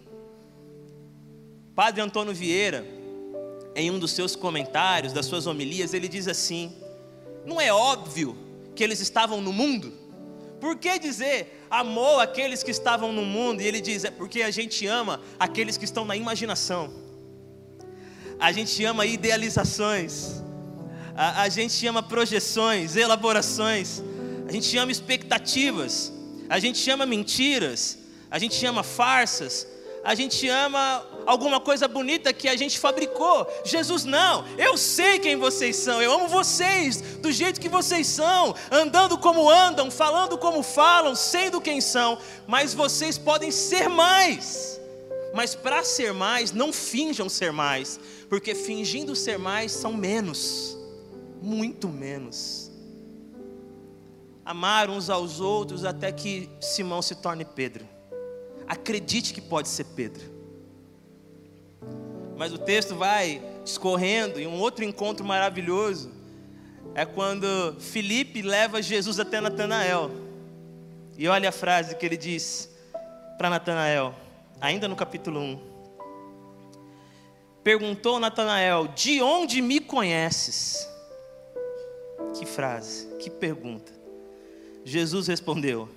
Padre 1.74 2.02
Antônio 2.02 2.36
Vieira, 2.36 2.86
em 3.76 3.90
um 3.90 3.98
dos 3.98 4.12
seus 4.12 4.36
comentários, 4.36 5.12
das 5.12 5.26
suas 5.26 5.48
homilias, 5.48 5.92
ele 5.92 6.08
diz 6.08 6.28
assim: 6.28 6.72
Não 7.48 7.60
é 7.60 7.74
óbvio 7.74 8.38
que 8.76 8.84
eles 8.84 9.00
estavam 9.00 9.42
no 9.42 9.52
mundo? 9.52 9.92
Por 10.62 10.76
que 10.76 11.00
dizer 11.00 11.66
amou 11.68 12.20
aqueles 12.20 12.62
que 12.62 12.70
estavam 12.70 13.12
no 13.12 13.26
mundo? 13.26 13.64
E 13.64 13.66
ele 13.66 13.82
diz: 13.82 14.04
É 14.04 14.12
porque 14.12 14.44
a 14.44 14.52
gente 14.52 14.86
ama 14.86 15.20
aqueles 15.40 15.78
que 15.78 15.86
estão 15.86 16.06
na 16.06 16.16
imaginação, 16.16 16.94
a 18.40 18.52
gente 18.52 18.86
ama 18.86 19.04
idealizações, 19.04 20.44
a, 21.16 21.42
a 21.42 21.50
gente 21.50 21.88
ama 21.88 22.04
projeções, 22.04 22.96
elaborações 22.96 24.04
a 24.50 24.52
gente 24.52 24.66
chama 24.66 24.92
expectativas, 24.92 26.12
a 26.50 26.58
gente 26.60 26.80
chama 26.80 27.06
mentiras, 27.06 27.98
a 28.32 28.40
gente 28.40 28.56
chama 28.56 28.82
farsas, 28.84 29.68
a 30.04 30.16
gente 30.16 30.48
ama 30.48 31.06
alguma 31.26 31.60
coisa 31.60 31.88
bonita 31.88 32.34
que 32.34 32.48
a 32.48 32.56
gente 32.56 32.80
fabricou. 32.80 33.48
Jesus, 33.64 34.04
não, 34.04 34.46
eu 34.58 34.76
sei 34.78 35.20
quem 35.20 35.36
vocês 35.36 35.76
são, 35.76 36.02
eu 36.02 36.12
amo 36.12 36.28
vocês 36.28 37.02
do 37.20 37.32
jeito 37.32 37.62
que 37.62 37.70
vocês 37.70 38.08
são, 38.08 38.56
andando 38.72 39.18
como 39.18 39.50
andam, 39.50 39.92
falando 39.92 40.38
como 40.38 40.64
falam, 40.64 41.16
sendo 41.16 41.62
quem 41.62 41.80
são, 41.80 42.18
mas 42.48 42.74
vocês 42.74 43.18
podem 43.18 43.52
ser 43.52 43.88
mais. 43.88 44.80
Mas 45.34 45.54
para 45.54 45.84
ser 45.84 46.12
mais, 46.12 46.52
não 46.52 46.74
finjam 46.74 47.30
ser 47.30 47.52
mais, 47.52 48.00
porque 48.28 48.56
fingindo 48.56 49.16
ser 49.16 49.38
mais 49.38 49.72
são 49.72 49.94
menos, 49.94 50.76
muito 51.42 51.88
menos. 51.88 52.69
Amar 54.50 54.90
uns 54.90 55.12
aos 55.12 55.40
outros 55.40 55.86
até 55.86 56.12
que 56.12 56.50
Simão 56.60 57.04
se 57.04 57.14
torne 57.14 57.46
Pedro. 57.46 57.88
Acredite 58.68 59.32
que 59.32 59.40
pode 59.40 59.68
ser 59.68 59.84
Pedro. 59.84 60.24
Mas 62.36 62.52
o 62.52 62.58
texto 62.58 62.96
vai 62.96 63.40
escorrendo 63.64 64.40
e 64.40 64.48
um 64.48 64.60
outro 64.60 64.84
encontro 64.84 65.24
maravilhoso 65.24 66.12
é 66.96 67.06
quando 67.06 67.76
Felipe 67.80 68.42
leva 68.42 68.82
Jesus 68.82 69.20
até 69.20 69.40
Natanael. 69.40 70.10
E 71.16 71.28
olha 71.28 71.50
a 71.50 71.52
frase 71.52 71.96
que 71.96 72.04
ele 72.04 72.18
diz 72.18 72.72
para 73.38 73.52
Natanael, 73.52 74.16
ainda 74.60 74.88
no 74.88 74.96
capítulo 74.96 75.40
1. 75.40 75.60
Perguntou 77.64 78.20
Natanael: 78.20 78.88
De 78.96 79.22
onde 79.22 79.62
me 79.62 79.80
conheces? 79.80 80.90
Que 82.34 82.48
frase, 82.48 83.06
que 83.20 83.30
pergunta. 83.30 83.99
Jesus 84.84 85.28
respondeu: 85.28 85.90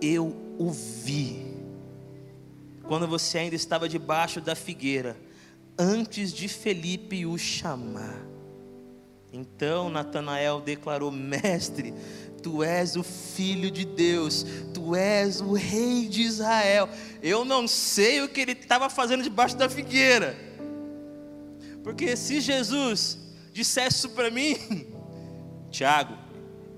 Eu 0.00 0.34
o 0.58 0.70
vi 0.70 1.52
quando 2.82 3.06
você 3.06 3.38
ainda 3.38 3.56
estava 3.56 3.88
debaixo 3.88 4.40
da 4.40 4.54
figueira, 4.54 5.16
antes 5.78 6.32
de 6.32 6.48
Felipe 6.48 7.24
o 7.24 7.38
chamar. 7.38 8.20
Então 9.32 9.88
Natanael 9.88 10.60
declarou: 10.60 11.10
Mestre, 11.10 11.94
tu 12.42 12.62
és 12.62 12.96
o 12.96 13.02
filho 13.02 13.70
de 13.70 13.84
Deus, 13.84 14.44
tu 14.74 14.94
és 14.94 15.40
o 15.40 15.52
rei 15.52 16.06
de 16.06 16.22
Israel. 16.22 16.88
Eu 17.22 17.44
não 17.44 17.66
sei 17.66 18.20
o 18.20 18.28
que 18.28 18.40
ele 18.40 18.52
estava 18.52 18.90
fazendo 18.90 19.22
debaixo 19.22 19.56
da 19.56 19.68
figueira, 19.68 20.36
porque 21.82 22.16
se 22.16 22.40
Jesus 22.40 23.18
dissesse 23.52 23.98
isso 23.98 24.10
para 24.10 24.30
mim, 24.30 24.86
Tiago, 25.70 26.21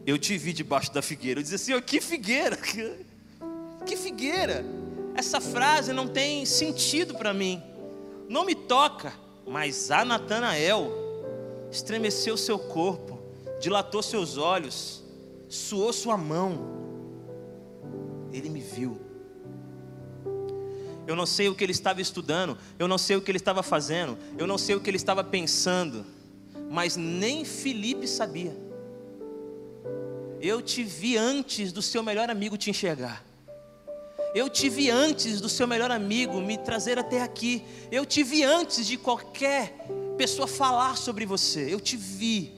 eu 0.06 0.18
te 0.18 0.37
vi 0.37 0.52
debaixo 0.52 0.92
da 0.92 1.02
figueira. 1.02 1.40
Eu 1.40 1.42
dizia 1.42 1.56
assim: 1.56 1.75
oh, 1.75 1.82
que 1.82 2.00
figueira, 2.00 2.56
que 3.87 3.96
figueira 3.96 4.64
essa 5.14 5.40
frase 5.40 5.92
não 5.92 6.08
tem 6.08 6.44
sentido 6.44 7.14
para 7.14 7.32
mim, 7.32 7.62
não 8.28 8.44
me 8.44 8.54
toca, 8.54 9.12
mas 9.46 9.90
a 9.90 10.04
Natanael 10.04 10.92
estremeceu 11.70 12.37
seu 12.37 12.58
corpo, 12.58 13.20
dilatou 13.61 14.02
seus 14.02 14.37
olhos, 14.37 15.04
suou 15.49 15.92
sua 15.92 16.16
mão, 16.16 16.58
ele 18.32 18.49
me 18.49 18.61
viu. 18.61 19.00
Eu 21.06 21.14
não 21.14 21.26
sei 21.26 21.49
o 21.49 21.54
que 21.54 21.62
ele 21.62 21.73
estava 21.73 22.00
estudando, 22.00 22.58
eu 22.78 22.88
não 22.88 22.99
sei 22.99 23.14
o 23.16 23.23
que 23.23 23.30
ele 23.30 23.38
estava 23.38 23.62
fazendo, 23.62 24.18
eu 24.37 24.46
não 24.46 24.58
sei 24.58 24.75
o 24.75 24.80
que 24.80 24.90
ele 24.90 24.96
estava 24.96 25.23
pensando, 25.23 26.04
mas 26.70 26.96
nem 26.96 27.44
Felipe 27.44 28.08
sabia. 28.08 28.63
Eu 30.44 30.60
te 30.60 30.82
vi 30.82 31.16
antes 31.16 31.72
do 31.72 31.80
seu 31.80 32.02
melhor 32.02 32.28
amigo 32.28 32.58
te 32.58 32.68
enxergar. 32.68 33.24
Eu 34.34 34.50
tive 34.50 34.90
antes 34.90 35.40
do 35.40 35.48
seu 35.48 35.66
melhor 35.66 35.90
amigo 35.90 36.38
me 36.38 36.58
trazer 36.58 36.98
até 36.98 37.22
aqui. 37.22 37.64
Eu 37.90 38.04
tive 38.04 38.42
antes 38.44 38.86
de 38.86 38.98
qualquer 38.98 39.74
pessoa 40.18 40.46
falar 40.46 40.98
sobre 40.98 41.24
você. 41.24 41.72
Eu 41.72 41.80
te 41.80 41.96
vi. 41.96 42.52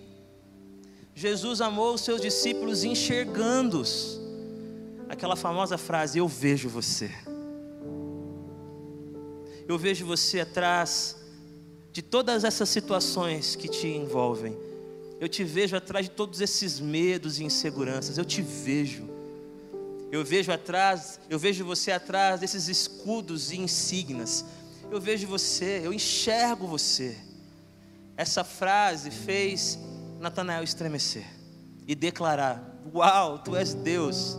Jesus 1.15 1.61
amou 1.61 1.95
os 1.95 2.01
seus 2.01 2.21
discípulos 2.21 2.83
enxergando-os. 2.83 4.21
Aquela 5.09 5.37
famosa 5.37 5.79
frase: 5.79 6.19
Eu 6.19 6.27
vejo 6.27 6.69
você. 6.69 7.09
Eu 9.69 9.79
vejo 9.79 10.05
você 10.05 10.41
atrás 10.41 11.17
de 11.93 12.03
todas 12.03 12.43
essas 12.43 12.69
situações 12.69 13.55
que 13.55 13.69
te 13.69 13.87
envolvem. 13.87 14.66
Eu 15.21 15.29
te 15.29 15.43
vejo 15.45 15.77
atrás 15.77 16.07
de 16.07 16.11
todos 16.11 16.41
esses 16.41 16.79
medos 16.79 17.39
e 17.39 17.45
inseguranças. 17.45 18.19
Eu 18.19 18.25
te 18.25 18.43
vejo. 18.43 19.09
Eu 20.13 20.25
vejo 20.25 20.53
atrás, 20.53 21.19
eu 21.29 21.39
vejo 21.39 21.65
você 21.65 21.91
atrás 21.91 22.41
desses 22.41 22.69
escudos 22.69 23.51
e 23.51 23.59
insígnias. 23.59 24.45
Eu 24.91 25.01
vejo 25.01 25.27
você, 25.27 25.81
eu 25.83 25.93
enxergo 25.93 26.67
você. 26.67 27.17
Essa 28.17 28.45
frase 28.45 29.11
fez 29.11 29.79
Natanael 30.21 30.63
estremecer 30.63 31.27
e 31.87 31.95
declarar: 31.95 32.79
Uau, 32.95 33.39
tu 33.39 33.57
és 33.57 33.75
Deus. 33.75 34.37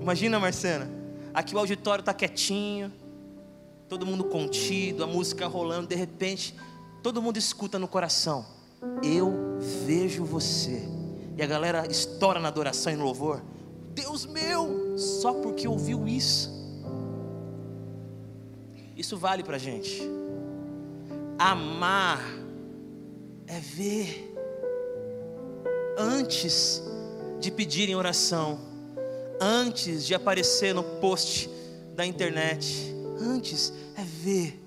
Imagina, 0.00 0.38
Marcena, 0.38 0.88
aqui 1.32 1.54
o 1.54 1.58
auditório 1.58 2.02
está 2.02 2.12
quietinho, 2.12 2.92
todo 3.88 4.06
mundo 4.06 4.24
contido, 4.24 5.02
a 5.02 5.06
música 5.06 5.46
rolando, 5.46 5.88
de 5.88 5.96
repente, 5.96 6.54
todo 7.02 7.22
mundo 7.22 7.38
escuta 7.38 7.78
no 7.78 7.88
coração: 7.88 8.46
Eu 9.02 9.58
vejo 9.84 10.24
você. 10.24 10.82
E 11.36 11.42
a 11.42 11.46
galera 11.46 11.86
estoura 11.86 12.40
na 12.40 12.48
adoração 12.48 12.92
e 12.92 12.96
no 12.96 13.04
louvor. 13.04 13.42
Deus 13.94 14.26
meu, 14.26 14.96
só 14.98 15.32
porque 15.32 15.66
ouviu 15.68 16.06
isso. 16.06 16.50
Isso 18.96 19.16
vale 19.16 19.42
para 19.42 19.58
gente. 19.58 20.02
Amar 21.38 22.20
é 23.46 23.60
ver 23.60 24.34
antes 25.98 26.82
de 27.40 27.50
pedir 27.50 27.88
em 27.88 27.94
oração, 27.94 28.58
antes 29.40 30.06
de 30.06 30.14
aparecer 30.14 30.74
no 30.74 30.82
post 30.82 31.50
da 31.94 32.04
internet, 32.04 32.94
antes 33.20 33.72
é 33.96 34.02
ver. 34.02 34.65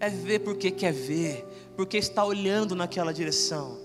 É 0.00 0.08
ver 0.08 0.38
porque 0.40 0.70
quer 0.70 0.94
ver, 0.94 1.46
porque 1.76 1.98
está 1.98 2.24
olhando 2.24 2.74
naquela 2.74 3.12
direção. 3.12 3.78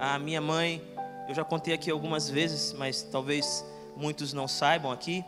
A 0.00 0.18
minha 0.18 0.40
mãe, 0.40 0.82
eu 1.28 1.34
já 1.34 1.44
contei 1.44 1.72
aqui 1.72 1.88
algumas 1.92 2.28
vezes, 2.28 2.72
mas 2.76 3.02
talvez 3.02 3.64
muitos 3.96 4.32
não 4.32 4.48
saibam 4.48 4.90
aqui. 4.90 5.24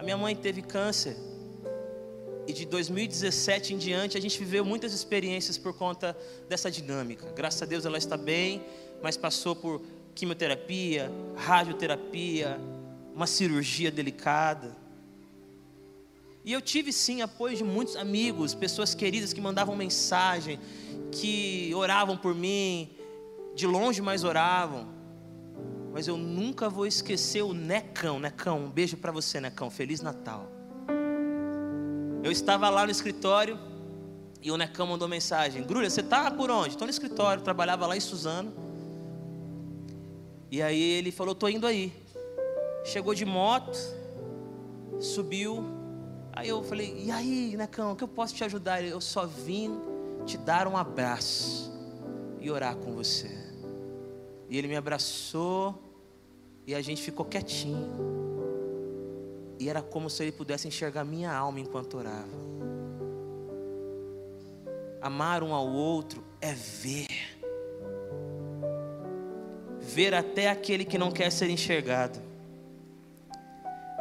A 0.00 0.02
minha 0.02 0.16
mãe 0.16 0.34
teve 0.34 0.62
câncer. 0.62 1.16
E 2.44 2.52
de 2.52 2.66
2017 2.66 3.74
em 3.74 3.78
diante 3.78 4.18
a 4.18 4.20
gente 4.20 4.36
viveu 4.36 4.64
muitas 4.64 4.92
experiências 4.92 5.56
por 5.56 5.74
conta 5.74 6.16
dessa 6.48 6.68
dinâmica. 6.68 7.32
Graças 7.36 7.62
a 7.62 7.66
Deus 7.66 7.84
ela 7.84 7.98
está 7.98 8.16
bem, 8.16 8.64
mas 9.00 9.16
passou 9.16 9.54
por 9.54 9.80
quimioterapia, 10.12 11.10
radioterapia, 11.36 12.58
uma 13.14 13.28
cirurgia 13.28 13.92
delicada. 13.92 14.85
E 16.46 16.52
eu 16.52 16.62
tive 16.62 16.92
sim 16.92 17.22
apoio 17.22 17.56
de 17.56 17.64
muitos 17.64 17.96
amigos, 17.96 18.54
pessoas 18.54 18.94
queridas 18.94 19.32
que 19.32 19.40
mandavam 19.40 19.74
mensagem, 19.74 20.60
que 21.10 21.72
oravam 21.74 22.16
por 22.16 22.36
mim, 22.36 22.88
de 23.56 23.66
longe 23.66 24.00
mais 24.00 24.22
oravam. 24.22 24.86
Mas 25.92 26.06
eu 26.06 26.16
nunca 26.16 26.68
vou 26.70 26.86
esquecer 26.86 27.42
o 27.42 27.52
Necão, 27.52 28.20
Necão, 28.20 28.66
um 28.66 28.70
beijo 28.70 28.96
para 28.96 29.10
você, 29.10 29.40
Necão, 29.40 29.68
Feliz 29.68 30.00
Natal. 30.00 30.46
Eu 32.22 32.30
estava 32.30 32.70
lá 32.70 32.84
no 32.84 32.92
escritório 32.92 33.58
e 34.40 34.52
o 34.52 34.56
Necão 34.56 34.86
mandou 34.86 35.08
mensagem: 35.08 35.64
Grulha, 35.64 35.90
você 35.90 36.00
está 36.00 36.30
por 36.30 36.48
onde? 36.48 36.68
Estou 36.68 36.86
no 36.86 36.92
escritório, 36.92 37.42
trabalhava 37.42 37.88
lá 37.88 37.96
em 37.96 38.00
Suzano. 38.00 38.54
E 40.48 40.62
aí 40.62 40.80
ele 40.80 41.10
falou: 41.10 41.32
Estou 41.32 41.50
indo 41.50 41.66
aí. 41.66 41.92
Chegou 42.84 43.16
de 43.16 43.24
moto, 43.24 43.76
subiu. 45.00 45.75
Aí 46.36 46.50
eu 46.50 46.62
falei: 46.62 46.94
E 47.02 47.10
aí, 47.10 47.56
Necão, 47.56 47.92
o 47.92 47.96
que 47.96 48.04
eu 48.04 48.08
posso 48.08 48.34
te 48.34 48.44
ajudar? 48.44 48.84
Eu 48.84 49.00
só 49.00 49.26
vim 49.26 49.80
te 50.26 50.36
dar 50.36 50.68
um 50.68 50.76
abraço 50.76 51.72
e 52.38 52.50
orar 52.50 52.76
com 52.76 52.92
você. 52.92 53.30
E 54.48 54.58
ele 54.58 54.68
me 54.68 54.76
abraçou 54.76 55.82
e 56.66 56.74
a 56.74 56.82
gente 56.82 57.00
ficou 57.00 57.24
quietinho. 57.24 57.88
E 59.58 59.70
era 59.70 59.80
como 59.80 60.10
se 60.10 60.22
ele 60.22 60.32
pudesse 60.32 60.68
enxergar 60.68 61.04
minha 61.04 61.32
alma 61.32 61.58
enquanto 61.58 61.96
orava. 61.96 62.46
Amar 65.00 65.42
um 65.42 65.54
ao 65.54 65.66
outro 65.66 66.22
é 66.38 66.52
ver. 66.52 67.38
Ver 69.80 70.12
até 70.12 70.50
aquele 70.50 70.84
que 70.84 70.98
não 70.98 71.10
quer 71.10 71.32
ser 71.32 71.48
enxergado. 71.48 72.25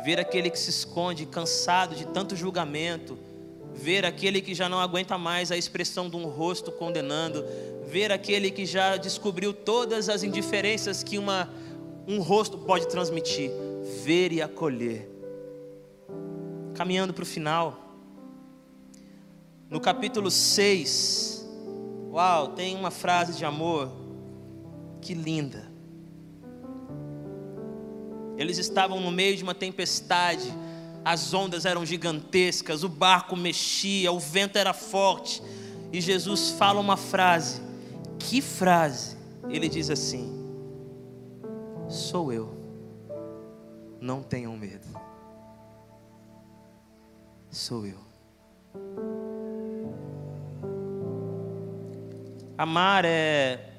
Ver 0.06 0.20
aquele 0.20 0.50
que 0.50 0.60
se 0.60 0.70
esconde, 0.70 1.26
cansado 1.26 1.96
de 1.96 2.06
tanto 2.06 2.36
julgamento. 2.36 3.18
Ver 3.74 4.06
aquele 4.06 4.40
que 4.42 4.54
já 4.54 4.70
não 4.70 4.80
aguenta 4.80 5.18
mais 5.18 5.52
a 5.52 5.58
expressão 5.58 6.10
de 6.10 6.16
um 6.16 6.28
rosto 6.28 6.72
condenando 6.72 7.44
ver 7.96 8.12
aquele 8.12 8.52
que 8.52 8.66
já 8.66 8.98
descobriu 8.98 9.54
todas 9.54 10.10
as 10.10 10.24
indiferenças 10.24 11.04
que 11.04 11.18
uma, 11.18 11.50
um 12.08 12.20
rosto 12.20 12.58
pode 12.58 12.88
transmitir, 12.88 13.50
ver 14.04 14.34
e 14.34 14.42
acolher. 14.42 15.10
caminhando 16.74 17.14
para 17.14 17.24
o 17.24 17.26
final. 17.26 17.80
No 19.70 19.80
capítulo 19.80 20.30
6, 20.30 21.48
uau, 22.12 22.50
tem 22.50 22.76
uma 22.76 22.92
frase 22.92 23.38
de 23.38 23.46
amor 23.46 23.90
que 25.02 25.14
linda. 25.14 25.72
Eles 28.38 28.58
estavam 28.58 29.00
no 29.00 29.12
meio 29.12 29.36
de 29.36 29.44
uma 29.44 29.56
tempestade, 29.56 30.52
as 31.04 31.34
ondas 31.34 31.66
eram 31.66 31.86
gigantescas, 31.86 32.84
o 32.84 32.90
barco 32.90 33.36
mexia, 33.36 34.12
o 34.12 34.20
vento 34.20 34.58
era 34.58 34.74
forte, 34.74 35.42
e 35.92 36.02
Jesus 36.02 36.52
fala 36.52 36.80
uma 36.80 36.98
frase. 36.98 37.62
Que 38.20 38.42
frase? 38.42 39.16
Ele 39.48 39.70
diz 39.70 39.90
assim: 39.90 40.44
Sou 41.88 42.34
eu, 42.34 42.58
não 44.02 44.22
tenham 44.24 44.58
medo. 44.58 44.88
Sou 47.52 47.86
eu. 47.86 48.00
Amar 52.58 53.06
é 53.06 53.70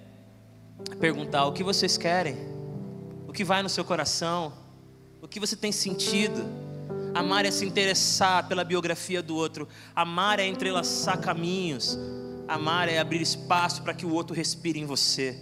perguntar 1.01 1.47
o 1.47 1.53
que 1.53 1.65
vocês 1.65 1.97
querem, 1.97 2.37
que 3.37 3.45
vai 3.45 3.63
no 3.63 3.69
seu 3.69 3.85
coração, 3.85 4.51
o 5.21 5.29
que 5.29 5.39
você 5.39 5.55
tem 5.55 5.71
sentido. 5.71 6.43
Amar 7.15 7.45
é 7.45 7.51
se 7.51 7.67
interessar 7.67 8.49
pela 8.49 8.65
biografia 8.65 9.23
do 9.23 9.37
outro, 9.37 9.69
amar 9.95 10.41
é 10.41 10.47
entrelaçar 10.47 11.21
caminhos, 11.21 11.99
amar 12.49 12.89
é 12.89 12.99
abrir 12.99 13.21
espaço 13.21 13.83
para 13.83 13.93
que 13.93 14.07
o 14.07 14.13
outro 14.13 14.35
respire 14.35 14.81
em 14.81 14.87
você. 14.87 15.37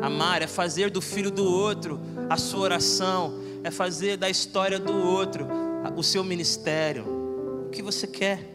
Amar 0.00 0.40
é 0.40 0.46
fazer 0.46 0.90
do 0.90 1.02
filho 1.02 1.30
do 1.30 1.44
outro 1.44 2.00
a 2.30 2.38
sua 2.38 2.60
oração, 2.60 3.34
é 3.62 3.70
fazer 3.70 4.16
da 4.16 4.30
história 4.30 4.78
do 4.78 4.94
outro 4.94 5.46
o 5.96 6.02
seu 6.02 6.24
ministério. 6.24 7.04
O 7.66 7.70
que 7.70 7.82
você 7.82 8.06
quer? 8.06 8.50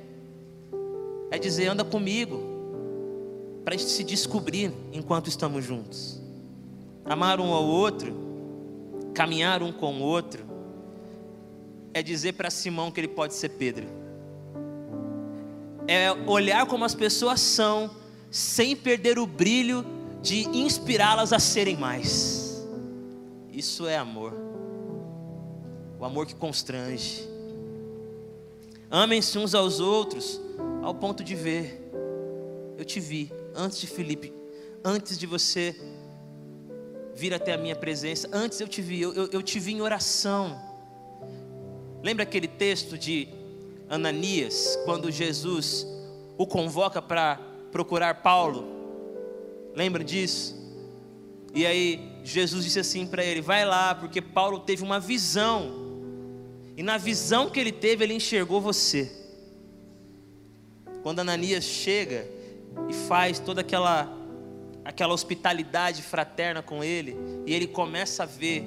É 1.29 1.37
dizer, 1.37 1.67
anda 1.67 1.85
comigo, 1.85 2.41
para 3.63 3.75
a 3.75 3.77
gente 3.77 3.91
se 3.91 4.03
descobrir 4.03 4.73
enquanto 4.91 5.27
estamos 5.27 5.63
juntos. 5.63 6.19
Amar 7.05 7.39
um 7.39 7.53
ao 7.53 7.63
outro, 7.63 8.28
caminhar 9.13 9.61
um 9.61 9.71
com 9.71 9.99
o 9.99 10.01
outro, 10.01 10.45
é 11.93 12.01
dizer 12.01 12.33
para 12.33 12.49
Simão 12.49 12.91
que 12.91 12.99
ele 12.99 13.07
pode 13.07 13.33
ser 13.33 13.49
Pedro. 13.49 13.87
É 15.87 16.11
olhar 16.27 16.65
como 16.65 16.85
as 16.85 16.93
pessoas 16.93 17.39
são, 17.41 17.89
sem 18.29 18.75
perder 18.75 19.17
o 19.17 19.25
brilho 19.25 19.85
de 20.21 20.47
inspirá-las 20.49 21.33
a 21.33 21.39
serem 21.39 21.75
mais. 21.75 22.67
Isso 23.51 23.87
é 23.87 23.97
amor. 23.97 24.33
O 25.99 26.05
amor 26.05 26.25
que 26.25 26.35
constrange. 26.35 27.27
Amem-se 28.89 29.37
uns 29.37 29.53
aos 29.53 29.79
outros 29.79 30.39
ao 30.81 30.93
ponto 30.93 31.23
de 31.23 31.35
ver. 31.35 31.91
Eu 32.77 32.85
te 32.85 32.99
vi, 32.99 33.31
antes 33.53 33.79
de 33.79 33.87
Felipe, 33.87 34.33
antes 34.83 35.17
de 35.17 35.25
você 35.25 35.75
vir 37.19 37.33
até 37.33 37.53
a 37.53 37.57
minha 37.57 37.75
presença, 37.75 38.29
antes 38.31 38.61
eu 38.61 38.67
te 38.67 38.81
vi, 38.81 39.01
eu, 39.01 39.13
eu, 39.13 39.29
eu 39.33 39.43
te 39.43 39.59
vi 39.59 39.73
em 39.73 39.81
oração. 39.81 40.57
Lembra 42.01 42.23
aquele 42.23 42.47
texto 42.47 42.97
de 42.97 43.27
Ananias, 43.89 44.79
quando 44.85 45.11
Jesus 45.11 45.85
o 46.37 46.47
convoca 46.47 47.01
para 47.01 47.37
procurar 47.73 48.21
Paulo? 48.21 48.65
Lembra 49.75 50.01
disso? 50.01 50.55
E 51.53 51.65
aí 51.65 52.21
Jesus 52.23 52.63
disse 52.63 52.79
assim 52.79 53.05
para 53.05 53.21
ele: 53.21 53.41
Vai 53.41 53.65
lá, 53.65 53.93
porque 53.93 54.21
Paulo 54.21 54.59
teve 54.59 54.81
uma 54.81 54.99
visão. 54.99 55.89
E 56.77 56.81
na 56.81 56.97
visão 56.97 57.49
que 57.49 57.59
ele 57.59 57.73
teve, 57.73 58.05
ele 58.05 58.13
enxergou 58.13 58.61
você. 58.61 59.11
Quando 61.03 61.19
Ananias 61.19 61.65
chega 61.65 62.25
e 62.87 62.93
faz 62.93 63.39
toda 63.39 63.59
aquela 63.59 64.18
aquela 64.89 65.13
hospitalidade 65.13 66.01
fraterna 66.01 66.63
com 66.63 66.83
ele, 66.83 67.15
e 67.45 67.53
ele 67.53 67.67
começa 67.67 68.23
a 68.23 68.25
ver, 68.25 68.65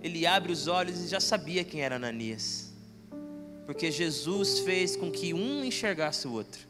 ele 0.00 0.24
abre 0.24 0.52
os 0.52 0.68
olhos 0.68 1.00
e 1.02 1.08
já 1.08 1.18
sabia 1.18 1.64
quem 1.64 1.80
era 1.80 1.96
Ananias. 1.96 2.72
Porque 3.66 3.90
Jesus 3.90 4.60
fez 4.60 4.94
com 4.94 5.10
que 5.10 5.34
um 5.34 5.64
enxergasse 5.64 6.28
o 6.28 6.32
outro. 6.32 6.68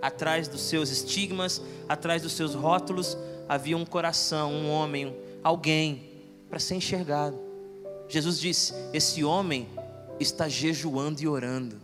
Atrás 0.00 0.46
dos 0.46 0.60
seus 0.60 0.88
estigmas, 0.90 1.60
atrás 1.88 2.22
dos 2.22 2.34
seus 2.34 2.54
rótulos, 2.54 3.18
havia 3.48 3.76
um 3.76 3.84
coração, 3.84 4.52
um 4.52 4.70
homem, 4.70 5.16
alguém 5.42 6.08
para 6.48 6.60
ser 6.60 6.76
enxergado. 6.76 7.36
Jesus 8.08 8.38
disse: 8.38 8.72
Esse 8.92 9.24
homem 9.24 9.68
está 10.20 10.48
jejuando 10.48 11.20
e 11.20 11.26
orando. 11.26 11.82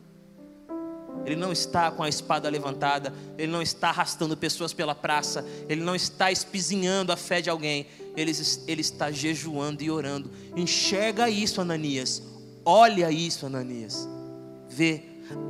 Ele 1.25 1.37
não 1.37 1.53
está 1.53 1.90
com 1.90 2.03
a 2.03 2.09
espada 2.09 2.48
levantada, 2.48 3.12
ele 3.38 3.51
não 3.51 3.62
está 3.62 3.90
arrastando 3.90 4.37
pessoas 4.37 4.72
pela 4.72 4.94
praça, 4.94 5.44
ele 5.68 5.81
não 5.81 5.94
está 5.94 6.33
espizinhando 6.33 7.12
a 7.12 7.16
fé 7.16 7.40
de 7.40 7.48
alguém, 7.48 7.87
ele, 8.16 8.33
ele 8.66 8.81
está 8.81 9.11
jejuando 9.11 9.83
e 9.83 9.90
orando. 9.90 10.31
Enxerga 10.57 11.31
isso, 11.31 11.61
Ananias. 11.61 12.22
Olha 12.64 13.11
isso, 13.11 13.46
Ananias. 13.46 14.09
Vê. 14.68 15.05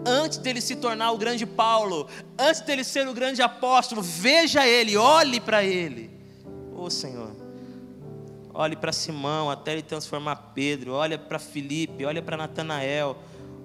Antes 0.07 0.39
dele 0.39 0.61
se 0.61 0.77
tornar 0.77 1.11
o 1.11 1.19
grande 1.19 1.47
Paulo, 1.47 2.07
antes 2.39 2.61
dele 2.61 2.85
ser 2.85 3.09
o 3.09 3.15
grande 3.15 3.41
apóstolo, 3.41 4.03
veja 4.03 4.67
ele, 4.67 4.97
olhe 4.97 5.41
para 5.41 5.65
ele. 5.65 6.11
Ô 6.73 6.85
oh, 6.85 6.91
Senhor, 6.91 7.35
olhe 8.53 8.77
para 8.77 8.93
Simão 8.93 9.51
até 9.51 9.73
ele 9.73 9.83
transformar 9.83 10.37
Pedro, 10.55 10.93
olha 10.93 11.19
para 11.19 11.39
Felipe, 11.39 12.05
olha 12.05 12.23
para 12.23 12.37
Natanael 12.37 13.17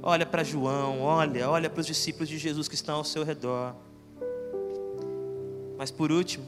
olha 0.02 0.26
para 0.26 0.44
João, 0.44 1.02
olha, 1.02 1.50
olha 1.50 1.70
para 1.70 1.82
os 1.82 1.88
discípulos 1.88 2.30
de 2.30 2.38
Jesus 2.38 2.68
que 2.68 2.76
estão 2.76 2.96
ao 2.96 3.04
seu 3.04 3.24
redor. 3.24 3.76
Mas 5.78 5.92
por 5.92 6.12
último, 6.12 6.46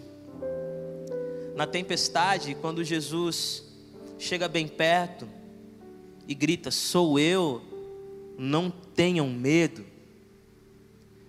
na 1.56 1.68
tempestade, 1.68 2.56
quando 2.56 2.84
Jesus 2.84 3.64
chega 4.18 4.48
bem 4.48 4.68
perto 4.68 5.28
e 6.28 6.34
grita: 6.34 6.72
Sou 6.72 7.20
eu, 7.20 7.62
não 8.38 8.72
tenham 8.72 9.30
medo. 9.30 9.86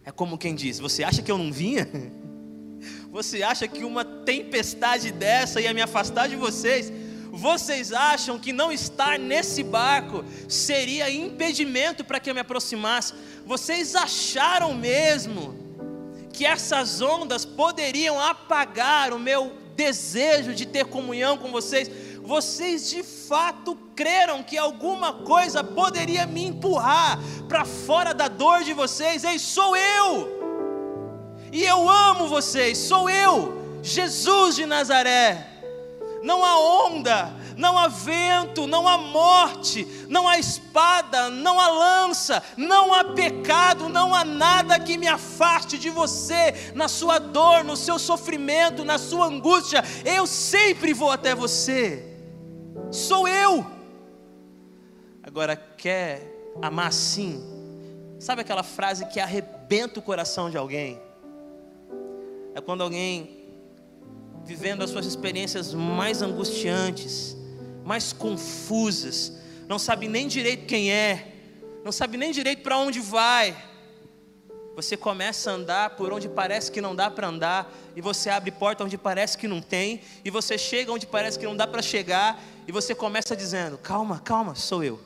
É 0.05 0.11
como 0.11 0.39
quem 0.39 0.55
diz: 0.55 0.79
Você 0.79 1.05
acha 1.05 1.23
que 1.23 1.31
eu 1.31 1.39
não 1.39 1.53
vinha? 1.53 1.89
Você 3.11 3.43
acha 3.43 3.67
que 3.67 3.85
uma 3.85 4.05
tempestade 4.05 5.11
dessa 5.11 5.61
ia 5.61 5.75
me 5.75 5.83
afastar 5.83 6.29
de 6.29 6.37
vocês? 6.37 6.93
Vocês 7.33 7.93
acham 7.93 8.39
que 8.39 8.53
não 8.53 8.73
estar 8.73 9.19
nesse 9.19 9.63
barco 9.63 10.25
seria 10.49 11.11
impedimento 11.11 12.05
para 12.05 12.19
que 12.19 12.29
eu 12.29 12.35
me 12.35 12.41
aproximasse? 12.41 13.15
Vocês 13.47 13.95
acharam 13.95 14.75
mesmo 14.75 15.55
que 16.33 16.45
essas 16.45 17.01
ondas 17.01 17.45
poderiam 17.45 18.21
apagar 18.21 19.13
o 19.13 19.19
meu 19.19 19.53
desejo 19.77 20.55
de 20.55 20.67
ter 20.67 20.87
comunhão 20.87 21.39
com 21.39 21.51
vocês? 21.51 21.91
Vocês 22.23 22.91
de 22.91 23.03
fato 23.03 23.77
creram 23.95 24.43
que 24.43 24.59
alguma 24.59 25.13
coisa 25.13 25.63
poderia 25.63 26.27
me 26.27 26.45
empurrar 26.45 27.19
para 27.49 27.65
fora 27.65 28.13
da 28.13 28.29
dor 28.29 28.65
de 28.65 28.73
vocês? 28.73 29.25
Ei, 29.25 29.39
sou 29.39 29.77
eu! 29.77 30.41
E 31.53 31.65
eu 31.65 31.89
amo 31.89 32.29
vocês, 32.29 32.79
sou 32.79 33.11
eu, 33.11 33.81
Jesus 33.83 34.55
de 34.55 34.67
Nazaré 34.67 35.60
não 36.23 36.45
há 36.45 36.87
onda, 36.87 37.33
não 37.57 37.79
há 37.79 37.89
vento, 37.89 38.67
não 38.67 38.87
há 38.87 38.99
morte, 38.99 39.87
não 40.09 40.29
há 40.29 40.39
espada, 40.39 41.31
não 41.31 41.59
há 41.59 41.69
lança, 41.69 42.43
não 42.57 42.93
há 42.93 43.05
pecado, 43.05 43.89
não 43.89 44.15
há 44.15 44.25
nada 44.25 44.79
que 44.79 44.99
me 44.99 45.07
afaste 45.07 45.79
de 45.79 45.91
você, 45.91 46.73
na 46.75 46.89
sua 46.89 47.19
dor, 47.19 47.65
no 47.65 47.77
seu 47.77 47.99
sofrimento, 47.99 48.85
na 48.85 48.99
sua 48.99 49.27
angústia. 49.27 49.83
Eu 50.05 50.27
sempre 50.27 50.93
vou 50.93 51.11
até 51.11 51.35
você, 51.35 52.17
sou 52.91 53.27
eu. 53.27 53.67
Agora, 55.23 55.55
quer 55.57 56.55
amar 56.61 56.89
assim? 56.89 57.43
Sabe 58.19 58.43
aquela 58.43 58.63
frase 58.63 59.07
que 59.07 59.21
arrebenta 59.21 59.99
o 59.99 60.03
coração 60.03 60.51
de 60.51 60.57
alguém? 60.57 61.01
É 62.55 62.61
quando 62.61 62.83
alguém 62.83 63.40
vivendo 64.51 64.83
as 64.83 64.91
suas 64.91 65.07
experiências 65.07 65.73
mais 65.73 66.23
angustiantes, 66.23 67.37
mais 67.85 68.13
confusas, 68.13 69.33
não 69.69 69.79
sabe 69.79 70.09
nem 70.09 70.27
direito 70.27 70.67
quem 70.67 70.91
é, 70.91 71.35
não 71.85 71.93
sabe 71.93 72.17
nem 72.17 72.33
direito 72.33 72.61
para 72.61 72.77
onde 72.77 72.99
vai. 72.99 73.57
Você 74.75 74.97
começa 74.97 75.53
a 75.53 75.55
andar 75.55 75.91
por 75.91 76.13
onde 76.13 76.29
parece 76.29 76.73
que 76.73 76.81
não 76.81 76.97
dá 76.97 77.09
para 77.09 77.29
andar, 77.29 77.73
e 77.95 78.01
você 78.01 78.29
abre 78.29 78.51
porta 78.51 78.83
onde 78.83 78.99
parece 78.99 79.39
que 79.39 79.47
não 79.47 79.63
tem, 79.63 80.01
e 80.25 80.31
você 80.31 80.59
chega 80.59 80.91
onde 80.91 81.07
parece 81.07 81.39
que 81.39 81.45
não 81.47 81.57
dá 81.57 81.65
para 81.65 81.81
chegar, 81.81 82.43
e 82.67 82.73
você 82.73 82.93
começa 82.93 83.37
dizendo: 83.37 83.79
Calma, 83.79 84.19
calma, 84.19 84.57
sou 84.57 84.83
eu. 84.83 85.01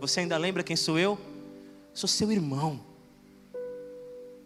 Você 0.00 0.20
ainda 0.20 0.36
lembra 0.36 0.62
quem 0.62 0.76
sou 0.76 0.98
eu? 0.98 1.18
Sou 1.94 2.10
seu 2.10 2.30
irmão. 2.30 2.78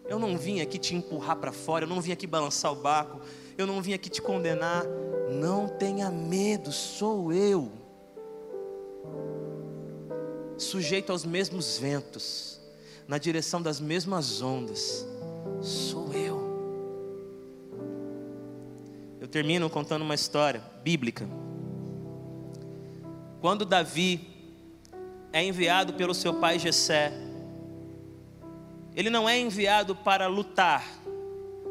Eu 0.08 0.18
não 0.18 0.36
vim 0.38 0.60
aqui 0.60 0.78
te 0.78 0.94
empurrar 0.94 1.36
para 1.36 1.52
fora, 1.52 1.84
eu 1.84 1.88
não 1.88 2.00
vim 2.00 2.12
aqui 2.12 2.26
balançar 2.26 2.72
o 2.72 2.76
barco, 2.76 3.20
eu 3.56 3.66
não 3.66 3.82
vim 3.82 3.92
aqui 3.92 4.08
te 4.08 4.22
condenar. 4.22 4.84
Não 5.30 5.68
tenha 5.68 6.10
medo, 6.10 6.72
sou 6.72 7.32
eu. 7.32 7.70
sujeito 10.58 11.12
aos 11.12 11.24
mesmos 11.24 11.78
ventos, 11.78 12.60
na 13.06 13.16
direção 13.16 13.62
das 13.62 13.80
mesmas 13.80 14.42
ondas, 14.42 15.06
sou 15.62 16.12
eu. 16.12 16.48
Eu 19.20 19.28
termino 19.28 19.70
contando 19.70 20.02
uma 20.02 20.14
história 20.14 20.62
bíblica. 20.82 21.28
Quando 23.40 23.64
Davi 23.64 24.28
é 25.32 25.44
enviado 25.44 25.94
pelo 25.94 26.14
seu 26.14 26.34
pai 26.34 26.58
Jessé, 26.58 27.12
ele 28.98 29.10
não 29.10 29.28
é 29.28 29.38
enviado 29.38 29.94
para 29.94 30.26
lutar. 30.26 30.84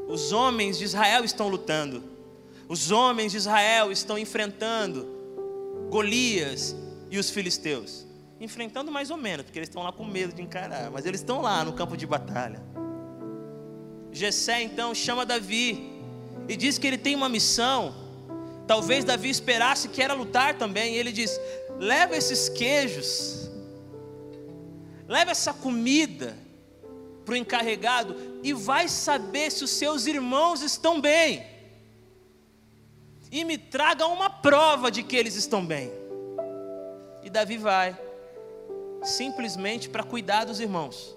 Os 0.08 0.32
homens 0.32 0.78
de 0.78 0.86
Israel 0.86 1.26
estão 1.26 1.50
lutando. 1.50 2.02
Os 2.70 2.90
homens 2.90 3.34
de 3.34 3.38
Israel 3.38 3.92
estão 3.92 4.18
enfrentando 4.18 5.06
Golias 5.90 6.74
e 7.12 7.18
os 7.18 7.30
filisteus. 7.30 8.08
Enfrentando 8.40 8.94
mais 8.94 9.12
ou 9.12 9.18
menos, 9.18 9.44
porque 9.44 9.60
eles 9.60 9.68
estão 9.68 9.84
lá 9.84 9.92
com 9.92 10.06
medo 10.06 10.34
de 10.34 10.42
encarar, 10.42 10.90
mas 10.90 11.06
eles 11.06 11.20
estão 11.20 11.42
lá 11.42 11.66
no 11.66 11.74
campo 11.74 11.98
de 11.98 12.08
batalha. 12.08 12.64
Jessé 14.10 14.62
então 14.62 14.96
chama 14.96 15.26
Davi 15.26 16.02
e 16.48 16.56
diz 16.56 16.78
que 16.78 16.88
ele 16.88 16.98
tem 16.98 17.14
uma 17.14 17.28
missão. 17.28 17.94
Talvez 18.66 19.04
Davi 19.04 19.30
esperasse 19.30 19.90
que 19.90 20.02
era 20.02 20.14
lutar 20.14 20.58
também, 20.58 20.94
e 20.94 20.98
ele 20.98 21.12
diz: 21.12 21.38
"Leva 21.78 22.16
esses 22.16 22.48
queijos. 22.48 23.52
Leva 25.10 25.32
essa 25.32 25.54
comida 25.54 26.47
para 27.28 27.34
o 27.34 27.38
encarregado 27.38 28.16
e 28.42 28.54
vai 28.54 28.88
saber 28.88 29.52
se 29.52 29.62
os 29.66 29.72
seus 29.72 30.08
irmãos 30.08 30.62
estão 30.62 31.02
bem. 31.02 31.46
E 33.30 33.44
me 33.44 33.58
traga 33.58 34.08
uma 34.08 34.30
prova 34.30 34.90
de 34.90 35.04
que 35.04 35.18
eles 35.18 35.36
estão 35.36 35.66
bem." 35.66 35.92
E 37.22 37.30
Davi 37.30 37.58
vai 37.58 38.00
simplesmente 39.04 39.90
para 39.90 40.04
cuidar 40.04 40.46
dos 40.46 40.62
irmãos. 40.62 41.14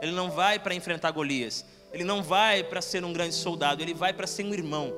Ele 0.00 0.12
não 0.12 0.30
vai 0.30 0.58
para 0.58 0.74
enfrentar 0.74 1.10
Golias. 1.10 1.64
Ele 1.90 2.04
não 2.04 2.22
vai 2.22 2.62
para 2.62 2.82
ser 2.82 3.02
um 3.02 3.12
grande 3.12 3.34
soldado, 3.34 3.82
ele 3.82 3.94
vai 3.94 4.12
para 4.12 4.26
ser 4.26 4.44
um 4.44 4.52
irmão. 4.52 4.92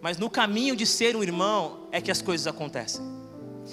Mas 0.00 0.16
no 0.16 0.30
caminho 0.30 0.74
de 0.74 0.86
ser 0.86 1.14
um 1.14 1.22
irmão 1.22 1.86
é 1.92 2.00
que 2.00 2.10
as 2.10 2.22
coisas 2.22 2.46
acontecem. 2.46 3.23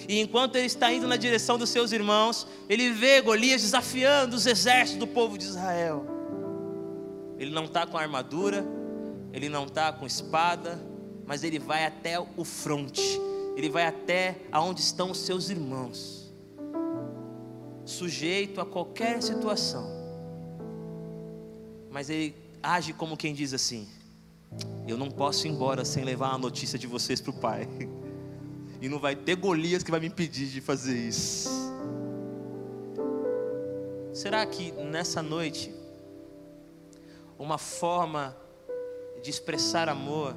E 0.08 0.20
enquanto 0.20 0.56
ele 0.56 0.68
está 0.68 0.92
indo 0.92 1.08
na 1.08 1.18
direção 1.18 1.58
dos 1.58 1.70
seus 1.70 1.92
irmãos, 1.92 2.48
ele 2.70 2.92
vê 2.92 3.22
Golias 3.22 3.62
desafiando 3.62 4.36
os 4.36 4.46
exércitos 4.46 5.00
do 5.00 5.08
povo 5.08 5.38
de 5.38 5.46
Israel. 5.46 6.06
Ele 7.38 7.52
não 7.52 7.66
está 7.66 7.86
com 7.86 7.98
armadura, 7.98 8.66
ele 9.34 9.50
não 9.50 9.66
está 9.66 9.92
com 9.92 10.06
espada, 10.06 10.80
mas 11.26 11.44
ele 11.44 11.60
vai 11.60 11.86
até 11.86 12.20
o 12.20 12.44
fronte, 12.44 13.20
ele 13.56 13.70
vai 13.70 13.86
até 13.86 14.38
aonde 14.52 14.82
estão 14.82 15.12
os 15.12 15.20
seus 15.20 15.50
irmãos 15.50 16.22
sujeito 17.86 18.62
a 18.62 18.66
qualquer 18.66 19.22
situação. 19.22 19.86
Mas 21.90 22.10
ele 22.10 22.36
age 22.64 22.94
como 22.94 23.18
quem 23.18 23.34
diz 23.34 23.54
assim: 23.54 23.88
Eu 24.88 24.98
não 24.98 25.10
posso 25.10 25.48
ir 25.48 25.50
embora 25.52 25.84
sem 25.84 26.04
levar 26.04 26.34
a 26.34 26.38
notícia 26.38 26.80
de 26.80 26.88
vocês 26.88 27.20
para 27.20 27.32
o 27.32 27.34
pai. 27.34 27.68
E 28.82 28.90
não 28.90 28.98
vai 28.98 29.16
ter 29.16 29.36
Golias 29.36 29.84
que 29.84 29.92
vai 29.92 30.00
me 30.00 30.08
impedir 30.08 30.48
de 30.48 30.60
fazer 30.60 30.98
isso. 30.98 31.50
Será 34.12 34.44
que 34.46 34.72
nessa 34.72 35.22
noite, 35.22 35.74
uma 37.38 37.60
forma 37.60 38.36
de 39.22 39.30
expressar 39.30 39.88
amor 39.88 40.36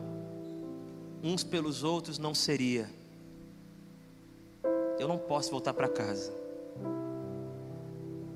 uns 1.22 1.42
pelos 1.42 1.82
outros 1.82 2.18
não 2.18 2.34
seria: 2.34 2.88
Eu 4.98 5.08
não 5.08 5.16
posso 5.16 5.50
voltar 5.50 5.72
para 5.72 5.88
casa 5.88 6.32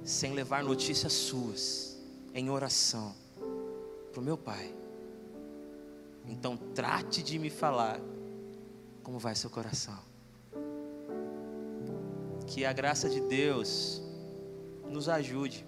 sem 0.02 0.32
levar 0.32 0.64
notícias 0.64 1.12
suas 1.12 1.98
em 2.34 2.48
oração 2.48 3.14
para 4.10 4.20
o 4.20 4.24
meu 4.24 4.38
Pai. 4.38 4.74
Então 6.26 6.56
trate 6.56 7.22
de 7.22 7.38
me 7.38 7.50
falar 7.50 8.00
como 9.08 9.18
vai 9.18 9.34
seu 9.34 9.48
coração. 9.48 9.98
Que 12.46 12.66
a 12.66 12.74
graça 12.74 13.08
de 13.08 13.22
Deus 13.22 14.02
nos 14.86 15.08
ajude 15.08 15.64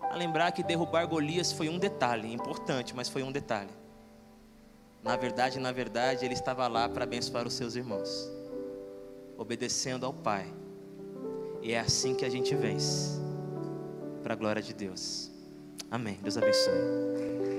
a 0.00 0.14
lembrar 0.14 0.52
que 0.52 0.62
derrubar 0.62 1.04
Golias 1.06 1.50
foi 1.50 1.68
um 1.68 1.76
detalhe 1.76 2.32
importante, 2.32 2.94
mas 2.94 3.08
foi 3.08 3.24
um 3.24 3.32
detalhe. 3.32 3.72
Na 5.02 5.16
verdade, 5.16 5.58
na 5.58 5.72
verdade, 5.72 6.24
ele 6.24 6.34
estava 6.34 6.68
lá 6.68 6.88
para 6.88 7.02
abençoar 7.02 7.44
os 7.44 7.54
seus 7.54 7.74
irmãos, 7.74 8.30
obedecendo 9.36 10.06
ao 10.06 10.12
Pai 10.12 10.46
e 11.62 11.72
é 11.72 11.80
assim 11.80 12.14
que 12.14 12.24
a 12.24 12.30
gente 12.30 12.54
vence. 12.54 13.20
Para 14.22 14.34
a 14.34 14.36
glória 14.36 14.62
de 14.62 14.72
Deus. 14.72 15.32
Amém. 15.90 16.16
Deus 16.22 16.36
abençoe. 16.36 17.55